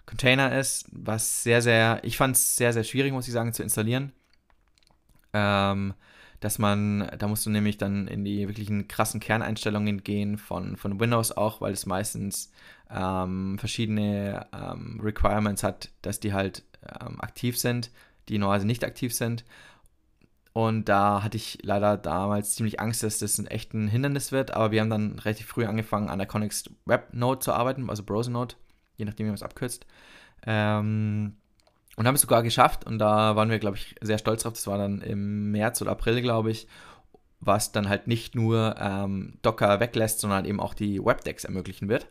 Container 0.07 0.57
ist, 0.59 0.87
was 0.93 1.43
sehr, 1.43 1.61
sehr, 1.61 2.01
ich 2.05 2.17
fand 2.17 2.37
es 2.37 2.57
sehr, 2.57 2.73
sehr 2.73 2.85
schwierig, 2.85 3.13
muss 3.13 3.27
ich 3.27 3.35
sagen, 3.35 3.53
zu 3.53 3.65
installieren. 3.65 4.13
Ähm, 5.33 5.95
dass 6.41 6.59
man, 6.59 7.11
da 7.19 7.27
musst 7.27 7.47
du 7.47 7.51
nämlich 7.51 7.79
dann 7.79 8.07
in 8.07 8.25
die 8.25 8.47
wirklichen 8.47 8.87
krassen 8.87 9.19
Kerneinstellungen 9.19 10.05
gehen 10.05 10.39
von, 10.39 10.77
von 10.77 11.01
Windows 11.01 11.37
auch, 11.37 11.61
weil 11.61 11.73
es 11.73 11.85
meistens 11.85 12.53
ähm, 12.91 13.59
verschiedene 13.59 14.47
ähm, 14.53 15.01
Requirements 15.03 15.65
hat, 15.65 15.91
dass 16.03 16.21
die 16.21 16.33
halt 16.33 16.63
ähm, 17.01 17.21
aktiv 17.21 17.59
sind, 17.59 17.91
die 18.29 18.39
normalerweise 18.39 18.69
nicht 18.69 18.85
aktiv 18.85 19.13
sind. 19.15 19.45
Und 20.53 20.89
da 20.89 21.23
hatte 21.23 21.37
ich 21.37 21.59
leider 21.63 21.97
damals 21.97 22.55
ziemlich 22.55 22.81
Angst, 22.81 23.03
dass 23.03 23.19
das 23.19 23.39
ein 23.39 23.47
echt 23.47 23.75
ein 23.75 23.89
Hindernis 23.89 24.31
wird, 24.33 24.53
aber 24.53 24.71
wir 24.71 24.81
haben 24.81 24.91
dann 24.91 25.19
relativ 25.19 25.47
früh 25.47 25.67
angefangen, 25.67 26.09
an 26.09 26.19
der 26.19 26.29
Connex 26.29 26.65
Web 26.85 27.13
Node 27.13 27.41
zu 27.41 27.53
arbeiten, 27.53 27.91
also 27.91 28.05
Browser 28.05 28.31
Node 28.31 28.55
je 28.99 29.05
nachdem, 29.05 29.27
wie 29.27 29.31
man 29.31 29.37
es 29.37 29.43
abkürzt. 29.43 29.87
Ähm, 30.47 31.38
und 31.99 32.07
haben 32.07 32.15
es 32.15 32.21
sogar 32.21 32.45
geschafft 32.45 32.87
und 32.87 33.01
da 33.01 33.35
waren 33.35 33.51
wir, 33.51 33.59
glaube 33.59 33.77
ich, 33.77 33.97
sehr 34.01 34.19
stolz 34.19 34.45
drauf. 34.45 34.53
Das 34.53 34.69
war 34.69 34.79
dann 34.79 35.03
im 35.03 35.51
März 35.51 35.83
oder 35.83 35.91
April, 35.91 36.23
glaube 36.23 36.53
ich, 36.53 36.69
was 37.41 37.73
dann 37.73 37.89
halt 37.89 38.07
nicht 38.07 38.37
nur 38.37 38.77
ähm, 38.79 39.39
Docker 39.43 39.81
weglässt, 39.81 40.21
sondern 40.21 40.45
eben 40.45 40.61
auch 40.61 40.75
die 40.75 41.05
Webdecks 41.05 41.43
ermöglichen 41.43 41.89
wird. 41.89 42.07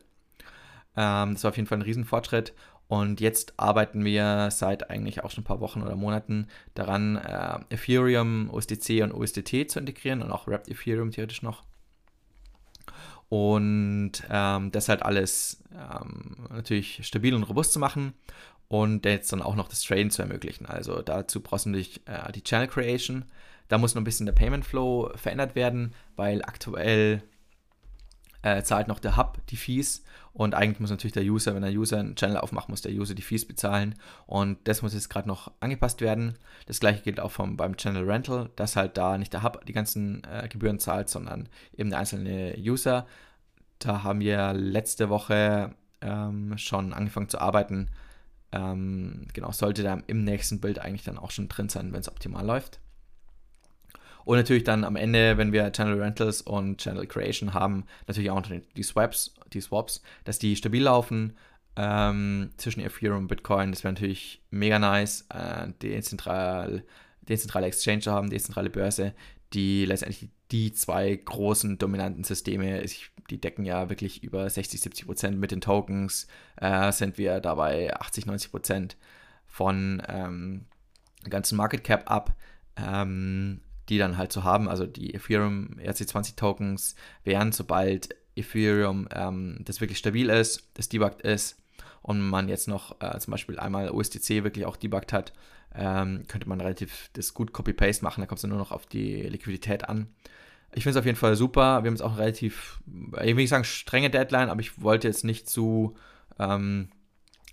Ähm, 0.98 1.36
das 1.36 1.44
war 1.46 1.52
auf 1.52 1.56
jeden 1.56 1.68
Fall 1.68 1.78
ein 1.78 1.84
Riesenfortschritt. 1.84 2.54
Und 2.90 3.22
jetzt 3.22 3.54
arbeiten 3.58 4.04
wir 4.04 4.50
seit 4.52 4.90
eigentlich 4.90 5.24
auch 5.24 5.32
schon 5.32 5.44
ein 5.44 5.48
paar 5.48 5.62
Wochen 5.62 5.82
oder 5.82 5.96
Monaten 5.96 6.48
daran, 6.74 7.16
äh, 7.16 7.60
Ethereum, 7.70 8.50
USDC 8.52 9.04
und 9.04 9.14
USDT 9.14 9.70
zu 9.70 9.80
integrieren 9.80 10.22
und 10.22 10.32
auch 10.32 10.48
Wrapped 10.48 10.68
Ethereum 10.68 11.12
theoretisch 11.12 11.44
noch 11.44 11.64
und 13.30 14.12
ähm, 14.30 14.72
das 14.72 14.88
halt 14.88 15.04
alles 15.04 15.62
ähm, 15.74 16.48
natürlich 16.50 17.06
stabil 17.06 17.34
und 17.34 17.44
robust 17.44 17.74
zu 17.74 17.80
machen 17.80 18.14
und 18.68 19.06
jetzt 19.06 19.32
dann 19.32 19.42
auch 19.42 19.56
noch 19.56 19.68
das 19.68 19.82
Traden 19.82 20.12
zu 20.12 20.22
ermöglichen. 20.22 20.66
Also 20.66 21.02
dazu 21.02 21.42
brauchst 21.42 21.66
du 21.66 21.70
natürlich 21.70 22.02
äh, 22.06 22.32
die 22.32 22.44
Channel 22.44 22.68
Creation. 22.68 23.26
Da 23.68 23.78
muss 23.78 23.96
noch 23.96 24.02
ein 24.02 24.06
bisschen 24.06 24.26
der 24.26 24.34
Payment 24.34 24.66
Flow 24.66 25.12
verändert 25.16 25.56
werden, 25.56 25.94
weil 26.16 26.42
aktuell 26.44 27.24
äh, 28.42 28.64
zahlt 28.64 28.88
noch 28.88 29.00
der 29.00 29.18
Hub 29.18 29.40
die 29.50 29.58
Fees 29.58 30.04
und 30.34 30.54
eigentlich 30.54 30.80
muss 30.80 30.90
natürlich 30.90 31.14
der 31.14 31.24
User, 31.24 31.56
wenn 31.56 31.64
der 31.64 31.72
User 31.72 32.00
einen 32.00 32.16
Channel 32.16 32.38
aufmacht, 32.38 32.70
muss 32.70 32.82
der 32.82 32.92
User 32.92 33.16
die 33.16 33.22
Fees 33.22 33.48
bezahlen 33.48 33.96
und 34.26 34.60
das 34.66 34.82
muss 34.82 34.94
jetzt 34.94 35.10
gerade 35.10 35.28
noch 35.28 35.52
angepasst 35.60 36.02
werden. 36.02 36.38
Das 36.68 36.80
gleiche 36.80 37.02
gilt 37.02 37.20
auch 37.20 37.32
vom, 37.32 37.58
beim 37.58 37.76
Channel 37.76 38.10
Rental, 38.10 38.50
dass 38.56 38.76
halt 38.76 38.98
da 38.98 39.18
nicht 39.18 39.34
der 39.34 39.44
Hub 39.44 39.66
die 39.66 39.74
ganzen 39.74 40.24
äh, 40.26 40.48
Gebühren 40.48 40.80
zahlt, 40.80 41.10
sondern 41.10 41.50
eben 41.76 41.90
der 41.90 42.00
einzelne 42.00 42.56
User. 42.58 43.08
Da 43.80 44.04
haben 44.04 44.20
wir 44.20 44.54
letzte 44.54 45.10
Woche 45.10 45.74
ähm, 46.02 46.58
schon 46.58 46.94
angefangen 46.94 47.30
zu 47.30 47.40
arbeiten. 47.42 47.90
Ähm, 48.52 49.28
genau, 49.34 49.52
sollte 49.52 49.84
da 49.84 50.00
im 50.08 50.24
nächsten 50.24 50.62
Bild 50.62 50.80
eigentlich 50.80 51.04
dann 51.04 51.18
auch 51.18 51.32
schon 51.32 51.50
drin 51.50 51.70
sein, 51.70 51.92
wenn 51.94 52.00
es 52.00 52.10
optimal 52.10 52.46
läuft. 52.46 52.80
Und 54.28 54.36
natürlich 54.38 54.66
dann 54.66 54.84
am 54.84 54.98
Ende, 54.98 55.38
wenn 55.38 55.54
wir 55.54 55.72
Channel 55.72 56.02
Rentals 56.02 56.42
und 56.42 56.80
Channel 56.80 57.08
Creation 57.08 57.54
haben, 57.54 57.86
natürlich 58.08 58.30
auch 58.30 58.42
die 58.76 58.84
Swaps, 58.84 59.34
die 59.54 59.62
Swaps, 59.62 60.02
dass 60.26 60.38
die 60.38 60.58
stabil 60.58 60.84
laufen 60.84 61.38
ähm, 61.78 62.50
zwischen 62.58 62.82
Ethereum 62.82 63.20
und 63.20 63.28
Bitcoin. 63.28 63.72
Das 63.72 63.86
wäre 63.86 63.94
natürlich 63.94 64.42
mega 64.50 64.80
nice, 64.80 65.26
äh, 65.30 65.70
dezentral, 65.82 66.84
dezentrale 67.22 67.68
Exchange 67.68 68.02
zu 68.02 68.12
haben, 68.12 68.30
dezentrale 68.30 68.70
Börse, 68.70 69.14
die 69.54 69.86
letztendlich 69.86 70.30
die 70.52 70.72
zwei 70.72 71.16
großen 71.16 71.78
dominanten 71.78 72.24
Systeme, 72.24 72.84
die 73.30 73.42
decken 73.42 73.66
ja 73.66 73.90
wirklich 73.90 74.24
über 74.24 74.50
60, 74.50 74.80
70 74.82 75.06
Prozent 75.06 75.40
mit 75.40 75.52
den 75.52 75.62
Tokens, 75.62 76.28
äh, 76.56 76.92
sind 76.92 77.18
wir 77.18 77.40
dabei 77.40 77.94
80, 77.96 78.26
90 78.26 78.52
Prozent 78.52 78.98
von 79.46 80.02
ähm, 80.08 80.66
ganzen 81.30 81.58
Market 81.58 81.84
Cap 81.84 82.10
ab. 82.10 82.36
Ähm, 82.78 83.62
die 83.90 83.98
dann 83.98 84.18
halt 84.18 84.32
zu 84.32 84.44
haben. 84.44 84.68
Also 84.68 84.86
die 84.86 85.14
Ethereum 85.14 85.78
ERC20 85.80 86.36
Tokens 86.36 86.96
wären, 87.24 87.52
sobald 87.52 88.16
Ethereum 88.36 89.08
ähm, 89.14 89.60
das 89.64 89.82
wirklich 89.82 89.98
stabil 89.98 90.30
ist, 90.30 90.70
das 90.76 90.90
debuggt 90.90 91.22
ist 91.22 91.62
und 92.02 92.22
man 92.22 92.50
jetzt 92.50 92.68
noch 92.68 93.00
äh, 93.02 93.18
zum 93.20 93.32
Beispiel 93.32 93.60
einmal 93.60 93.92
USDC 93.92 94.44
wirklich 94.44 94.66
auch 94.66 94.78
debuggt 94.78 95.14
hat, 95.14 95.34
ähm, 95.76 96.24
könnte 96.28 96.50
man 96.50 96.62
relativ 96.62 97.10
das 97.14 97.34
gut 97.34 97.54
Copy-Paste 97.54 98.04
machen. 98.04 98.22
Da 98.22 98.28
kommt 98.28 98.40
es 98.40 98.46
nur 98.46 98.58
noch 98.58 98.72
auf 98.72 98.86
die 98.86 99.22
Liquidität 99.24 99.88
an. 99.88 100.08
Ich 100.74 100.84
finde 100.84 100.98
es 100.98 101.02
auf 101.02 101.06
jeden 101.06 101.18
Fall 101.18 101.36
super. 101.36 101.84
Wir 101.84 101.88
haben 101.88 101.96
jetzt 101.96 102.02
auch 102.02 102.18
relativ, 102.18 102.80
ich 103.22 103.28
will 103.28 103.36
nicht 103.36 103.50
sagen 103.50 103.64
strenge 103.64 104.10
Deadline, 104.10 104.50
aber 104.50 104.62
ich 104.62 104.82
wollte 104.82 105.08
jetzt 105.08 105.24
nicht 105.24 105.50
zu 105.50 105.96
ähm, 106.40 106.90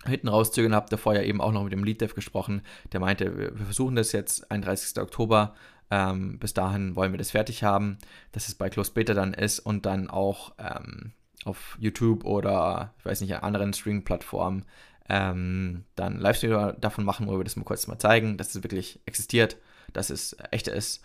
hinten 0.04 0.28
rauszögern, 0.28 0.74
habe 0.74 0.90
davor 0.90 1.14
ja 1.14 1.22
eben 1.22 1.40
auch 1.40 1.52
noch 1.52 1.64
mit 1.64 1.72
dem 1.72 1.84
Lead 1.84 2.00
Dev 2.00 2.14
gesprochen, 2.14 2.62
der 2.92 3.00
meinte, 3.00 3.56
wir 3.56 3.64
versuchen 3.64 3.96
das 3.96 4.12
jetzt 4.12 4.50
31. 4.50 4.98
Oktober 5.00 5.54
Ähm, 5.90 6.38
bis 6.38 6.54
dahin 6.54 6.96
wollen 6.96 7.12
wir 7.12 7.18
das 7.18 7.30
fertig 7.30 7.62
haben, 7.62 7.98
dass 8.32 8.48
es 8.48 8.54
bei 8.54 8.70
Close 8.70 8.92
Beta 8.92 9.12
dann 9.12 9.34
ist 9.34 9.60
und 9.60 9.84
dann 9.84 10.08
auch 10.08 10.54
ähm, 10.58 11.12
auf 11.44 11.76
YouTube 11.78 12.24
oder 12.24 12.94
ich 12.98 13.04
weiß 13.04 13.20
nicht, 13.20 13.34
an 13.36 13.42
anderen 13.42 13.72
Streaming-Plattformen 13.74 14.64
ähm, 15.08 15.84
dann 15.96 16.18
Livestream 16.18 16.74
davon 16.80 17.04
machen, 17.04 17.26
wo 17.26 17.36
wir 17.36 17.44
das 17.44 17.56
mal 17.56 17.64
kurz 17.64 17.86
mal 17.86 17.98
zeigen, 17.98 18.36
dass 18.36 18.54
es 18.54 18.62
wirklich 18.62 19.00
existiert, 19.06 19.56
dass 19.92 20.10
es 20.10 20.36
echt 20.50 20.68
ist. 20.68 21.02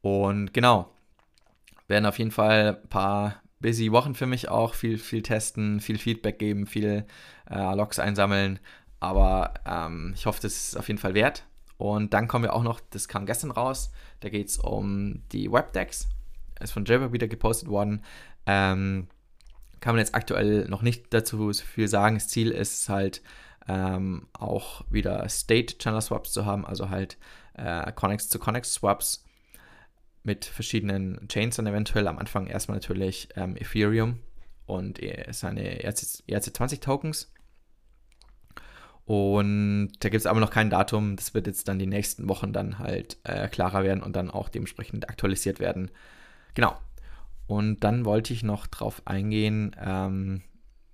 Und 0.00 0.54
genau, 0.54 0.90
werden 1.88 2.06
auf 2.06 2.18
jeden 2.18 2.30
Fall 2.30 2.80
ein 2.82 2.88
paar 2.88 3.42
busy 3.60 3.92
Wochen 3.92 4.14
für 4.14 4.26
mich 4.26 4.48
auch, 4.48 4.74
viel, 4.74 4.98
viel 4.98 5.22
testen, 5.22 5.80
viel 5.80 5.98
Feedback 5.98 6.38
geben, 6.38 6.66
viel 6.66 7.06
äh, 7.48 7.74
Logs 7.74 7.98
einsammeln. 7.98 8.58
Aber 9.00 9.54
ähm, 9.66 10.12
ich 10.14 10.26
hoffe, 10.26 10.40
das 10.42 10.54
ist 10.54 10.76
auf 10.76 10.88
jeden 10.88 10.98
Fall 10.98 11.14
wert. 11.14 11.44
Und 11.76 12.14
dann 12.14 12.28
kommen 12.28 12.44
wir 12.44 12.52
auch 12.52 12.62
noch, 12.62 12.80
das 12.90 13.08
kam 13.08 13.26
gestern 13.26 13.50
raus, 13.50 13.92
da 14.20 14.28
geht 14.28 14.48
es 14.48 14.58
um 14.58 15.22
die 15.32 15.50
Webdecks. 15.50 16.08
Ist 16.60 16.72
von 16.72 16.84
Jabber 16.84 17.12
wieder 17.12 17.26
gepostet 17.26 17.68
worden. 17.68 18.04
Ähm, 18.46 19.08
kann 19.82 19.96
man 19.96 19.98
jetzt 19.98 20.14
aktuell 20.14 20.66
noch 20.68 20.80
nicht 20.80 21.12
dazu 21.12 21.52
so 21.52 21.64
viel 21.64 21.88
sagen. 21.88 22.14
Das 22.14 22.28
Ziel 22.28 22.52
ist 22.52 22.88
halt 22.88 23.20
ähm, 23.68 24.28
auch 24.32 24.84
wieder 24.90 25.28
State 25.28 25.76
Channel 25.78 26.00
Swaps 26.00 26.32
zu 26.32 26.46
haben, 26.46 26.64
also 26.64 26.88
halt 26.88 27.18
äh, 27.54 27.90
Connex 27.92 28.28
zu 28.28 28.38
Connex 28.38 28.74
Swaps 28.74 29.24
mit 30.22 30.44
verschiedenen 30.44 31.26
Chains 31.28 31.56
dann 31.56 31.66
eventuell. 31.66 32.06
Am 32.06 32.18
Anfang 32.18 32.46
erstmal 32.46 32.76
natürlich 32.76 33.28
ähm, 33.34 33.56
Ethereum 33.56 34.20
und 34.66 35.00
seine 35.30 35.80
ERC20 35.82 36.80
Tokens. 36.80 37.32
Und 39.04 39.94
da 39.98 40.08
gibt 40.08 40.20
es 40.20 40.26
aber 40.26 40.38
noch 40.38 40.50
kein 40.50 40.70
Datum. 40.70 41.16
Das 41.16 41.34
wird 41.34 41.48
jetzt 41.48 41.66
dann 41.66 41.80
die 41.80 41.88
nächsten 41.88 42.28
Wochen 42.28 42.52
dann 42.52 42.78
halt 42.78 43.18
äh, 43.24 43.48
klarer 43.48 43.82
werden 43.82 44.00
und 44.00 44.14
dann 44.14 44.30
auch 44.30 44.48
dementsprechend 44.48 45.08
aktualisiert 45.08 45.58
werden. 45.58 45.90
Genau. 46.54 46.76
Und 47.46 47.80
dann 47.80 48.04
wollte 48.04 48.32
ich 48.32 48.42
noch 48.42 48.66
drauf 48.66 49.02
eingehen, 49.04 49.76
ähm, 49.82 50.42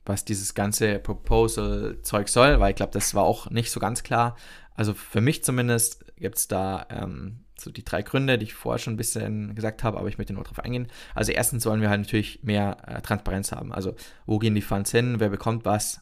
was 0.05 0.25
dieses 0.25 0.55
ganze 0.55 0.99
Proposal-Zeug 0.99 2.29
soll, 2.29 2.61
weil 2.61 2.71
ich 2.71 2.77
glaube, 2.77 2.93
das 2.93 3.15
war 3.15 3.25
auch 3.25 3.51
nicht 3.51 3.71
so 3.71 3.79
ganz 3.79 4.03
klar. 4.03 4.37
Also 4.75 4.95
für 4.95 5.21
mich 5.21 5.45
zumindest 5.45 6.05
gibt 6.17 6.39
es 6.39 6.49
da 6.49 6.87
ähm, 6.91 7.45
so 7.61 7.71
die 7.71 7.85
drei 7.85 8.03
Gründe, 8.03 8.39
die 8.39 8.45
ich 8.45 8.55
vorher 8.55 8.79
schon 8.79 8.95
ein 8.95 8.99
bisschen 8.99 9.55
gesagt 9.55 9.83
habe, 9.85 9.99
aber 9.99 10.09
ich 10.09 10.19
möchte 10.19 10.33
nur 10.33 10.45
darauf 10.45 10.61
eingehen. 10.61 10.89
Also 11.15 11.33
erstens 11.33 11.67
wollen 11.67 11.81
wir 11.81 11.91
halt 11.91 12.01
natürlich 12.01 12.43
mehr 12.43 12.77
äh, 12.87 13.03
Transparenz 13.03 13.53
haben. 13.53 13.73
Also 13.73 13.95
wo 14.27 14.39
gehen 14.39 14.55
die 14.55 14.63
Funds 14.63 14.91
hin, 14.91 15.17
wer 15.19 15.29
bekommt 15.29 15.65
was, 15.65 16.01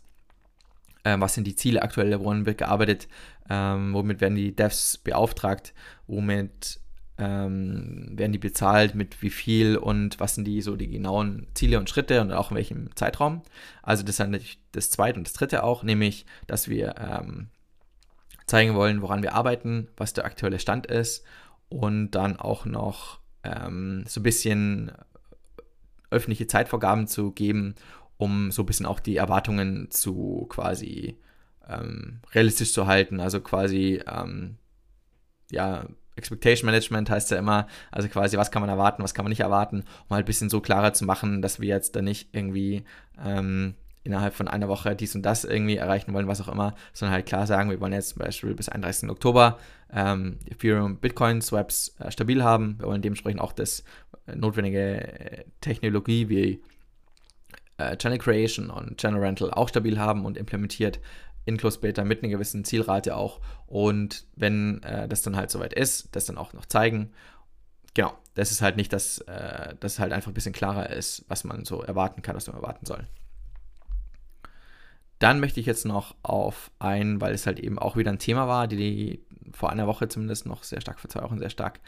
ähm, 1.05 1.21
was 1.21 1.35
sind 1.35 1.47
die 1.47 1.57
Ziele 1.57 1.83
aktuell, 1.83 2.19
woran 2.21 2.47
wird 2.47 2.59
gearbeitet, 2.59 3.09
ähm, 3.49 3.95
womit 3.95 4.21
werden 4.21 4.37
die 4.37 4.55
Devs 4.55 4.99
beauftragt, 4.99 5.73
womit 6.07 6.81
ähm, 7.19 8.09
werden 8.13 8.33
die 8.33 8.39
bezahlt, 8.39 8.95
mit 8.95 9.23
wie 9.23 9.31
viel 9.31 9.77
und 9.77 10.21
was 10.21 10.35
sind 10.35 10.45
die 10.45 10.61
so 10.61 10.77
die 10.77 10.89
genauen 10.89 11.47
Ziele 11.55 11.79
und 11.79 11.89
Schritte 11.89 12.21
und 12.21 12.33
auch 12.33 12.51
in 12.51 12.57
welchem 12.57 12.95
Zeitraum. 12.95 13.43
Also 13.83 14.03
das 14.03 14.17
ist 14.17 14.19
natürlich 14.19 14.61
das 14.73 14.91
zweite 14.91 15.19
und 15.19 15.27
das 15.27 15.35
dritte 15.35 15.65
auch, 15.65 15.83
nämlich, 15.83 16.27
dass 16.47 16.69
wir 16.69 16.95
ähm, 16.99 17.49
zeigen 18.47 18.75
wollen, 18.75 19.03
woran 19.03 19.23
wir 19.23 19.35
arbeiten, 19.35 19.89
was 19.97 20.13
der 20.13 20.25
aktuelle 20.25 20.59
Stand 20.59 20.87
ist 20.87 21.25
und 21.69 22.11
dann 22.11 22.37
auch 22.37 22.65
noch 22.65 23.21
ähm, 23.43 24.05
so 24.07 24.21
ein 24.21 24.25
bisschen 24.25 24.93
öffentliche 26.11 26.47
Zeitvorgaben 26.47 27.07
zu 27.07 27.33
geben, 27.33 27.75
um 28.17 28.51
so 28.51 28.63
ein 28.63 28.67
bisschen 28.67 28.87
auch 28.87 29.01
die 29.01 29.17
Erwartungen 29.17 29.91
zu 29.91 30.47
quasi 30.49 31.19
ähm, 31.69 32.21
realistisch 32.33 32.73
zu 32.73 32.87
halten. 32.87 33.21
Also 33.21 33.41
quasi, 33.41 34.03
ähm, 34.07 34.57
ja, 35.51 35.87
Expectation 36.17 36.67
Management 36.67 37.11
heißt 37.11 37.31
ja 37.31 37.39
immer, 37.39 37.67
also 37.91 38.09
quasi, 38.09 38.37
was 38.37 38.51
kann 38.51 38.63
man 38.63 38.71
erwarten, 38.71 39.03
was 39.03 39.15
kann 39.15 39.25
man 39.25 39.31
nicht 39.31 39.41
erwarten, 39.41 39.85
um 40.09 40.17
halt 40.17 40.25
ein 40.25 40.27
bisschen 40.27 40.51
so 40.51 40.61
klarer 40.61 40.93
zu 40.93 41.05
machen, 41.05 41.43
dass 41.43 41.61
wir 41.61 41.69
jetzt 41.69 41.95
da 41.95 42.03
nicht 42.03 42.31
irgendwie 42.33 42.85
ähm, 43.25 43.75
innerhalb 44.07 44.35
von 44.35 44.49
einer 44.49 44.69
Woche 44.69 44.97
dies 44.97 45.15
und 45.15 45.23
das 45.23 45.45
irgendwie 45.45 45.77
erreichen 45.77 46.15
wollen, 46.15 46.29
was 46.29 46.41
auch 46.41 46.49
immer, 46.49 46.75
sondern 46.93 47.15
halt 47.15 47.27
klar 47.27 47.47
sagen, 47.47 47.71
wir 47.71 47.81
wollen 47.81 47.93
jetzt 47.93 48.11
zum 48.11 48.21
Beispiel 48.21 48.55
bis 48.55 48.69
31. 48.69 49.11
Oktober 49.11 49.59
ähm, 49.93 50.39
Ethereum, 50.49 50.97
Bitcoin 50.97 51.43
Swaps 51.43 51.95
äh, 51.99 52.11
stabil 52.11 52.43
haben. 52.43 52.77
Wir 52.79 52.87
wollen 52.87 53.03
dementsprechend 53.03 53.41
auch 53.41 53.53
das 53.53 53.85
äh, 54.27 54.37
notwendige 54.37 55.21
äh, 55.21 55.45
Technologie 55.61 56.29
wie 56.29 56.63
äh, 57.79 57.97
Channel 57.97 58.19
Creation 58.19 58.71
und 58.71 58.99
Channel 58.99 59.21
Rental 59.21 59.51
auch 59.51 59.69
stabil 59.69 59.99
haben 59.99 60.25
und 60.25 60.37
implementiert 60.37 61.01
in 61.47 61.57
Close 61.57 61.79
Beta 61.79 62.05
mit 62.05 62.23
einer 62.23 62.31
gewissen 62.31 62.65
Zielrate 62.65 63.17
auch. 63.17 63.41
Und 63.67 64.27
wenn 64.35 64.83
äh, 64.83 65.09
das 65.09 65.23
dann 65.23 65.37
halt 65.37 65.51
soweit 65.51 65.73
ist, 65.73 66.15
das 66.15 66.27
dann 66.27 66.37
auch 66.37 66.53
noch 66.53 66.67
zeigen. 66.67 67.13
Genau, 67.95 68.13
das 68.35 68.51
ist 68.51 68.61
halt 68.61 68.77
nicht, 68.77 68.93
dass 68.93 69.19
äh, 69.21 69.75
das 69.81 69.99
halt 69.99 70.13
einfach 70.13 70.31
ein 70.31 70.35
bisschen 70.35 70.53
klarer 70.53 70.91
ist, 70.91 71.25
was 71.29 71.45
man 71.45 71.65
so 71.65 71.83
erwarten 71.83 72.21
kann, 72.21 72.37
was 72.37 72.49
man 72.49 72.57
erwarten 72.57 72.85
soll. 72.85 73.07
Dann 75.19 75.41
möchte 75.41 75.61
ich 75.61 75.67
jetzt 75.67 75.87
noch 75.87 76.15
auf 76.23 76.71
ein, 76.79 77.21
weil 77.23 77.33
es 77.33 77.47
halt 77.47 77.59
eben 77.59 77.79
auch 77.79 77.97
wieder 77.97 78.11
ein 78.11 78.19
Thema 78.19 78.49
war, 78.49 78.67
die, 78.67 78.77
die 78.77 79.25
vor 79.53 79.71
einer 79.71 79.87
Woche 79.87 80.09
zumindest 80.09 80.45
noch 80.45 80.63
sehr 80.63 80.81
stark, 80.81 81.01
vor 81.01 81.09
zwei 81.09 81.23
Wochen 81.23 81.39
sehr 81.39 81.49
stark, 81.49 81.81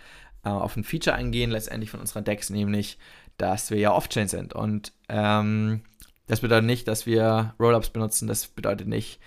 äh, 0.44 0.48
auf 0.48 0.76
ein 0.76 0.84
Feature 0.84 1.16
eingehen, 1.16 1.50
letztendlich 1.50 1.90
von 1.90 2.00
unserer 2.00 2.22
Decks, 2.22 2.48
nämlich, 2.48 2.96
dass 3.36 3.70
wir 3.70 3.78
ja 3.78 3.92
Off-Chain 3.92 4.28
sind. 4.28 4.54
Und 4.54 4.92
ähm, 5.08 5.82
das 6.28 6.40
bedeutet 6.40 6.66
nicht, 6.66 6.86
dass 6.86 7.06
wir 7.06 7.54
Rollups 7.58 7.90
benutzen, 7.90 8.28
das 8.28 8.46
bedeutet 8.46 8.86
nicht, 8.86 9.18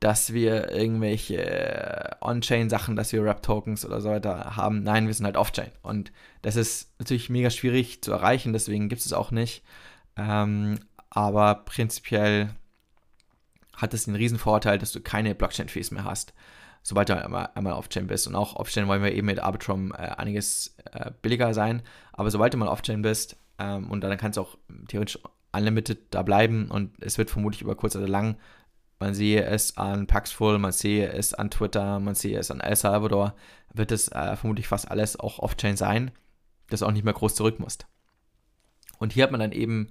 dass 0.00 0.32
wir 0.32 0.70
irgendwelche 0.70 1.44
äh, 1.44 2.10
On-Chain-Sachen, 2.22 2.96
dass 2.96 3.12
wir 3.12 3.22
Rap-Tokens 3.22 3.84
oder 3.84 4.00
so 4.00 4.08
weiter 4.08 4.56
haben. 4.56 4.82
Nein, 4.82 5.06
wir 5.06 5.14
sind 5.14 5.26
halt 5.26 5.36
Off-Chain. 5.36 5.70
Und 5.82 6.10
das 6.40 6.56
ist 6.56 6.90
natürlich 6.98 7.28
mega 7.28 7.50
schwierig 7.50 8.02
zu 8.02 8.10
erreichen, 8.10 8.54
deswegen 8.54 8.88
gibt 8.88 9.04
es 9.04 9.12
auch 9.12 9.30
nicht. 9.30 9.62
Ähm, 10.16 10.80
aber 11.10 11.56
prinzipiell 11.66 12.54
hat 13.76 13.92
es 13.92 14.04
den 14.04 14.14
riesen 14.14 14.38
Vorteil, 14.38 14.78
dass 14.78 14.92
du 14.92 15.00
keine 15.00 15.34
Blockchain-Fees 15.34 15.90
mehr 15.90 16.04
hast, 16.04 16.32
sobald 16.82 17.10
du 17.10 17.22
einmal, 17.22 17.50
einmal 17.54 17.74
Off-Chain 17.74 18.06
bist. 18.06 18.26
Und 18.26 18.34
auch 18.36 18.56
Off-Chain 18.56 18.88
wollen 18.88 19.02
wir 19.02 19.12
eben 19.12 19.26
mit 19.26 19.40
Arbitrum 19.40 19.92
äh, 19.92 19.96
einiges 19.96 20.76
äh, 20.92 21.10
billiger 21.20 21.52
sein. 21.52 21.82
Aber 22.12 22.30
sobald 22.30 22.54
du 22.54 22.58
mal 22.58 22.68
Off-Chain 22.68 23.02
bist, 23.02 23.36
ähm, 23.58 23.90
und 23.90 24.02
dann 24.02 24.16
kannst 24.16 24.38
du 24.38 24.40
auch 24.40 24.56
theoretisch 24.88 25.18
unlimited 25.52 26.14
da 26.14 26.22
bleiben 26.22 26.70
und 26.70 26.92
es 27.02 27.18
wird 27.18 27.30
vermutlich 27.30 27.62
über 27.62 27.74
kurz 27.74 27.96
oder 27.96 28.08
lang, 28.08 28.36
man 29.00 29.14
sehe 29.14 29.44
es 29.44 29.76
an 29.76 30.06
Paxful, 30.06 30.58
man 30.58 30.72
sehe 30.72 31.10
es 31.10 31.34
an 31.34 31.50
Twitter, 31.50 31.98
man 31.98 32.14
sehe 32.14 32.38
es 32.38 32.50
an 32.50 32.60
El 32.60 32.76
Salvador, 32.76 33.34
wird 33.72 33.90
es 33.92 34.08
äh, 34.08 34.36
vermutlich 34.36 34.68
fast 34.68 34.90
alles 34.90 35.18
auch 35.18 35.38
Off-Chain 35.38 35.76
sein, 35.76 36.10
dass 36.68 36.80
du 36.80 36.86
auch 36.86 36.92
nicht 36.92 37.04
mehr 37.04 37.14
groß 37.14 37.34
zurück 37.34 37.58
musst. 37.58 37.86
Und 38.98 39.14
hier 39.14 39.24
hat 39.24 39.30
man 39.30 39.40
dann 39.40 39.52
eben 39.52 39.88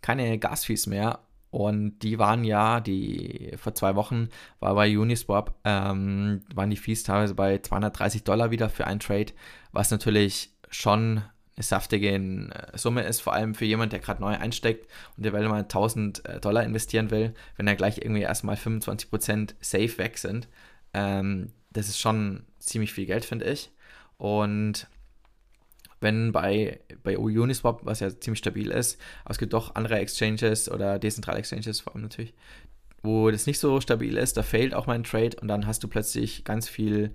keine 0.00 0.38
Gasfees 0.38 0.86
mehr 0.86 1.20
und 1.50 1.98
die 2.00 2.18
waren 2.18 2.44
ja, 2.44 2.80
die 2.80 3.52
vor 3.56 3.74
zwei 3.74 3.94
Wochen 3.94 4.28
war 4.58 4.74
bei 4.74 4.98
Uniswap, 4.98 5.54
ähm, 5.64 6.42
waren 6.54 6.70
die 6.70 6.76
Fees 6.76 7.02
teilweise 7.02 7.34
bei 7.34 7.58
230 7.58 8.24
Dollar 8.24 8.50
wieder 8.50 8.68
für 8.68 8.86
einen 8.86 9.00
Trade, 9.00 9.32
was 9.72 9.90
natürlich 9.90 10.54
schon 10.70 11.22
eine 11.56 11.64
saftige 11.64 12.10
äh, 12.10 12.78
Summe 12.78 13.02
ist, 13.02 13.20
vor 13.20 13.32
allem 13.32 13.54
für 13.54 13.64
jemanden, 13.64 13.90
der 13.90 14.00
gerade 14.00 14.20
neu 14.20 14.36
einsteckt 14.36 14.90
und 15.16 15.24
der 15.24 15.32
will 15.32 15.48
mal 15.48 15.62
1000 15.62 16.24
äh, 16.26 16.40
Dollar 16.40 16.64
investieren 16.64 17.10
will, 17.10 17.34
wenn 17.56 17.66
er 17.66 17.76
gleich 17.76 17.98
irgendwie 17.98 18.22
erstmal 18.22 18.56
25% 18.56 19.54
safe 19.60 19.98
weg 19.98 20.18
sind. 20.18 20.48
Ähm, 20.92 21.52
das 21.70 21.88
ist 21.88 21.98
schon 21.98 22.44
ziemlich 22.58 22.92
viel 22.92 23.06
Geld, 23.06 23.24
finde 23.24 23.46
ich. 23.46 23.70
Und 24.18 24.86
wenn 26.00 26.32
bei, 26.32 26.80
bei 27.02 27.16
Uniswap, 27.16 27.80
was 27.84 28.00
ja 28.00 28.10
ziemlich 28.20 28.38
stabil 28.38 28.70
ist, 28.70 29.00
aber 29.24 29.32
es 29.32 29.38
gibt 29.38 29.54
doch 29.54 29.74
andere 29.74 29.98
Exchanges 29.98 30.70
oder 30.70 30.98
dezentrale 30.98 31.38
Exchanges 31.38 31.80
vor 31.80 31.94
allem 31.94 32.02
natürlich, 32.02 32.34
wo 33.02 33.30
das 33.30 33.46
nicht 33.46 33.58
so 33.58 33.80
stabil 33.80 34.16
ist, 34.16 34.36
da 34.36 34.42
fehlt 34.42 34.74
auch 34.74 34.86
mein 34.86 35.04
Trade 35.04 35.36
und 35.40 35.48
dann 35.48 35.66
hast 35.66 35.82
du 35.82 35.88
plötzlich 35.88 36.44
ganz 36.44 36.68
viel 36.68 37.12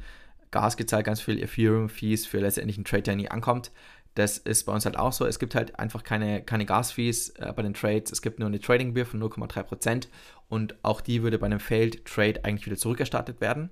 Gas 0.51 0.77
gezahlt, 0.77 1.05
ganz 1.05 1.21
viel 1.21 1.41
Ethereum-Fees 1.41 2.25
für 2.25 2.39
letztendlich 2.39 2.77
einen 2.77 2.85
Trade, 2.85 3.03
der 3.03 3.15
nie 3.15 3.29
ankommt. 3.29 3.71
Das 4.15 4.37
ist 4.37 4.65
bei 4.65 4.73
uns 4.73 4.85
halt 4.85 4.97
auch 4.97 5.13
so. 5.13 5.25
Es 5.25 5.39
gibt 5.39 5.55
halt 5.55 5.79
einfach 5.79 6.03
keine, 6.03 6.43
keine 6.43 6.65
Gas-Fees 6.65 7.29
äh, 7.37 7.53
bei 7.55 7.61
den 7.61 7.73
Trades. 7.73 8.11
Es 8.11 8.21
gibt 8.21 8.39
nur 8.39 8.47
eine 8.47 8.59
Trading-Gebühr 8.59 9.05
von 9.05 9.21
0,3% 9.21 10.07
und 10.49 10.75
auch 10.83 11.01
die 11.01 11.23
würde 11.23 11.39
bei 11.39 11.45
einem 11.45 11.59
Failed 11.59 12.05
Trade 12.05 12.43
eigentlich 12.43 12.65
wieder 12.65 12.77
zurückerstattet 12.77 13.39
werden. 13.39 13.69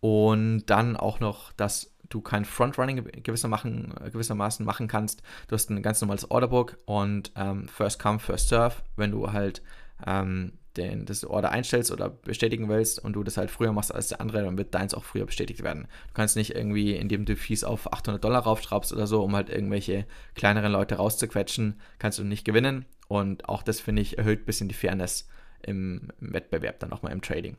Und 0.00 0.64
dann 0.66 0.96
auch 0.96 1.20
noch 1.20 1.52
dass 1.52 1.94
du 2.10 2.20
kein 2.20 2.44
Frontrunning 2.44 3.04
gewissermaßen, 3.22 3.94
gewissermaßen 4.12 4.66
machen 4.66 4.88
kannst. 4.88 5.22
Du 5.48 5.54
hast 5.54 5.70
ein 5.70 5.82
ganz 5.82 6.00
normales 6.00 6.30
Orderbook 6.30 6.76
und 6.84 7.32
ähm, 7.36 7.68
First 7.68 8.00
Come, 8.00 8.18
First 8.18 8.48
Serve, 8.48 8.76
wenn 8.96 9.12
du 9.12 9.32
halt 9.32 9.62
ähm, 10.06 10.58
den, 10.76 11.04
das 11.04 11.24
Order 11.24 11.50
einstellst 11.50 11.90
oder 11.90 12.10
bestätigen 12.10 12.68
willst 12.68 12.98
und 12.98 13.14
du 13.14 13.22
das 13.22 13.36
halt 13.36 13.50
früher 13.50 13.72
machst 13.72 13.94
als 13.94 14.08
der 14.08 14.20
andere, 14.20 14.42
dann 14.42 14.56
wird 14.56 14.74
deins 14.74 14.94
auch 14.94 15.04
früher 15.04 15.26
bestätigt 15.26 15.62
werden. 15.62 15.88
Du 16.08 16.14
kannst 16.14 16.36
nicht 16.36 16.54
irgendwie, 16.54 16.94
indem 16.94 17.24
du 17.24 17.36
Fees 17.36 17.64
auf 17.64 17.92
800 17.92 18.22
Dollar 18.22 18.42
raufschraubst 18.42 18.92
oder 18.92 19.06
so, 19.06 19.22
um 19.22 19.34
halt 19.34 19.50
irgendwelche 19.50 20.06
kleineren 20.34 20.72
Leute 20.72 20.96
rauszuquetschen, 20.96 21.80
kannst 21.98 22.18
du 22.18 22.24
nicht 22.24 22.44
gewinnen. 22.44 22.86
Und 23.08 23.48
auch 23.48 23.62
das, 23.62 23.80
finde 23.80 24.02
ich, 24.02 24.18
erhöht 24.18 24.42
ein 24.42 24.46
bisschen 24.46 24.68
die 24.68 24.74
Fairness 24.74 25.28
im, 25.62 26.12
im 26.20 26.32
Wettbewerb, 26.32 26.78
dann 26.78 26.90
nochmal 26.90 27.12
im 27.12 27.22
Trading. 27.22 27.56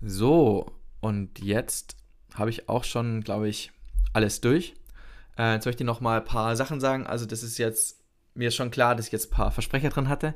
So, 0.00 0.72
und 1.00 1.38
jetzt 1.40 1.96
habe 2.34 2.50
ich 2.50 2.68
auch 2.68 2.84
schon, 2.84 3.22
glaube 3.22 3.48
ich, 3.48 3.72
alles 4.12 4.40
durch. 4.40 4.74
Äh, 5.36 5.54
jetzt 5.54 5.66
möchte 5.66 5.82
ich 5.82 5.86
noch 5.86 6.00
mal 6.00 6.18
ein 6.18 6.24
paar 6.24 6.56
Sachen 6.56 6.80
sagen. 6.80 7.06
Also 7.06 7.26
das 7.26 7.42
ist 7.42 7.58
jetzt, 7.58 8.02
mir 8.34 8.48
ist 8.48 8.56
schon 8.56 8.70
klar, 8.70 8.94
dass 8.94 9.06
ich 9.06 9.12
jetzt 9.12 9.30
ein 9.30 9.36
paar 9.36 9.50
Versprecher 9.50 9.90
drin 9.90 10.08
hatte. 10.08 10.34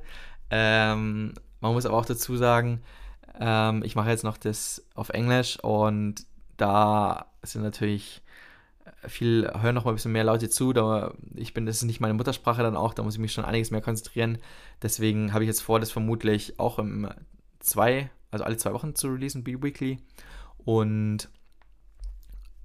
Ähm, 0.55 1.33
man 1.61 1.73
muss 1.73 1.87
aber 1.87 1.97
auch 1.97 2.05
dazu 2.05 2.37
sagen, 2.37 2.83
ähm, 3.41 3.83
ich 3.85 3.97
mache 3.97 4.11
jetzt 4.11 4.23
noch 4.23 4.37
das 4.37 4.85
auf 4.95 5.09
Englisch 5.09 5.59
und 5.61 6.27
da 6.59 7.27
sind 7.43 7.63
natürlich 7.63 8.23
viel, 9.09 9.51
hören 9.59 9.75
noch 9.75 9.87
mal 9.87 9.93
ein 9.93 9.95
bisschen 9.95 10.13
mehr 10.13 10.25
Leute 10.25 10.51
zu. 10.51 10.75
Da 10.75 11.15
ich 11.35 11.55
bin, 11.55 11.65
das 11.65 11.77
ist 11.77 11.85
nicht 11.85 12.01
meine 12.01 12.13
Muttersprache 12.15 12.63
dann 12.63 12.77
auch, 12.77 12.93
da 12.93 13.03
muss 13.03 13.15
ich 13.15 13.21
mich 13.21 13.33
schon 13.33 13.47
einiges 13.47 13.71
mehr 13.71 13.81
konzentrieren. 13.81 14.39
Deswegen 14.83 15.33
habe 15.33 15.45
ich 15.45 15.49
jetzt 15.49 15.63
vor, 15.63 15.81
das 15.81 15.91
vermutlich 15.91 16.59
auch 16.59 16.79
im 16.79 17.09
zwei, 17.59 18.11
also 18.31 18.45
alle 18.45 18.59
zwei 18.59 18.75
Wochen 18.75 18.95
zu 18.95 19.09
releasen, 19.09 19.45
B-Weekly. 19.45 19.99
Und 20.65 21.31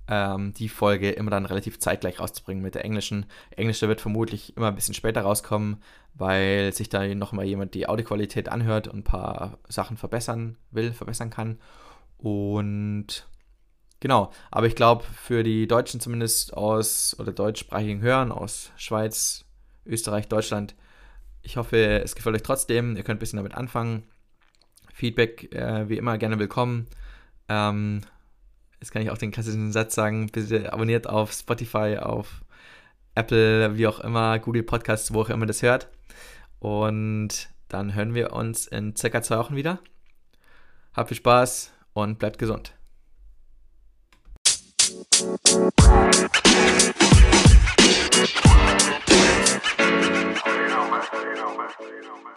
ähm, 0.08 0.54
die 0.54 0.70
Folge 0.70 1.12
immer 1.12 1.32
dann 1.32 1.46
relativ 1.46 1.80
zeitgleich 1.80 2.20
rauszubringen 2.20 2.64
mit 2.64 2.76
der 2.76 2.86
englischen. 2.86 3.26
Englische 3.52 3.88
wird 3.88 4.02
vermutlich 4.02 4.56
immer 4.56 4.68
ein 4.68 4.76
bisschen 4.76 4.94
später 4.94 5.22
rauskommen, 5.22 5.82
weil 6.14 6.74
sich 6.74 6.90
da 6.90 7.06
nochmal 7.14 7.46
jemand 7.46 7.74
die 7.74 7.88
Audioqualität 7.88 8.50
anhört 8.50 8.88
und 8.88 9.00
ein 9.00 9.04
paar 9.04 9.60
Sachen 9.68 9.98
verbessern 9.98 10.58
will, 10.72 10.94
verbessern 10.94 11.30
kann. 11.30 11.60
Und 12.18 13.28
genau, 14.00 14.32
aber 14.50 14.68
ich 14.68 14.76
glaube, 14.76 15.04
für 15.04 15.44
die 15.44 15.68
Deutschen 15.68 16.00
zumindest 16.00 16.54
aus 16.54 17.16
oder 17.20 17.32
deutschsprachigen 17.32 18.02
Hörern 18.02 18.32
aus 18.32 18.72
Schweiz, 18.78 19.46
Österreich, 19.86 20.28
Deutschland, 20.28 20.76
ich 21.48 21.56
hoffe, 21.56 22.02
es 22.04 22.16
gefällt 22.16 22.36
euch 22.36 22.44
trotzdem. 22.44 22.98
Ihr 22.98 23.04
könnt 23.04 23.18
ein 23.18 23.20
bisschen 23.20 23.38
damit 23.38 23.56
anfangen. 23.56 24.04
Feedback 24.94 25.54
äh, 25.54 25.88
wie 25.88 25.98
immer 25.98 26.18
gerne 26.18 26.40
willkommen. 26.40 26.88
Ähm, 27.48 28.02
jetzt 28.80 28.92
kann 28.92 29.02
ich 29.02 29.10
auch 29.10 29.18
den 29.18 29.32
klassischen 29.32 29.72
Satz 29.72 29.96
sagen, 29.96 30.28
bitte 30.28 30.72
abonniert 30.72 31.08
auf 31.08 31.32
Spotify, 31.32 31.98
auf 32.00 32.42
Apple, 33.16 33.78
wie 33.78 33.88
auch 33.88 34.00
immer, 34.00 34.40
Google 34.40 34.64
Podcasts, 34.64 35.14
wo 35.14 35.22
auch 35.22 35.30
immer 35.30 35.46
das 35.46 35.62
hört. 35.62 35.88
Und 36.60 37.50
dann 37.68 37.96
hören 37.96 38.14
wir 38.14 38.34
uns 38.34 38.68
in 38.68 38.96
circa 38.96 39.22
zwei 39.22 39.38
Wochen 39.38 39.56
wieder. 39.56 39.80
Habt 40.94 41.10
viel 41.10 41.18
Spaß 41.18 41.72
und 41.94 42.20
bleibt 42.20 42.40
gesund. 42.40 42.74
you 51.98 52.04
know, 52.04 52.18
man. 52.24 52.34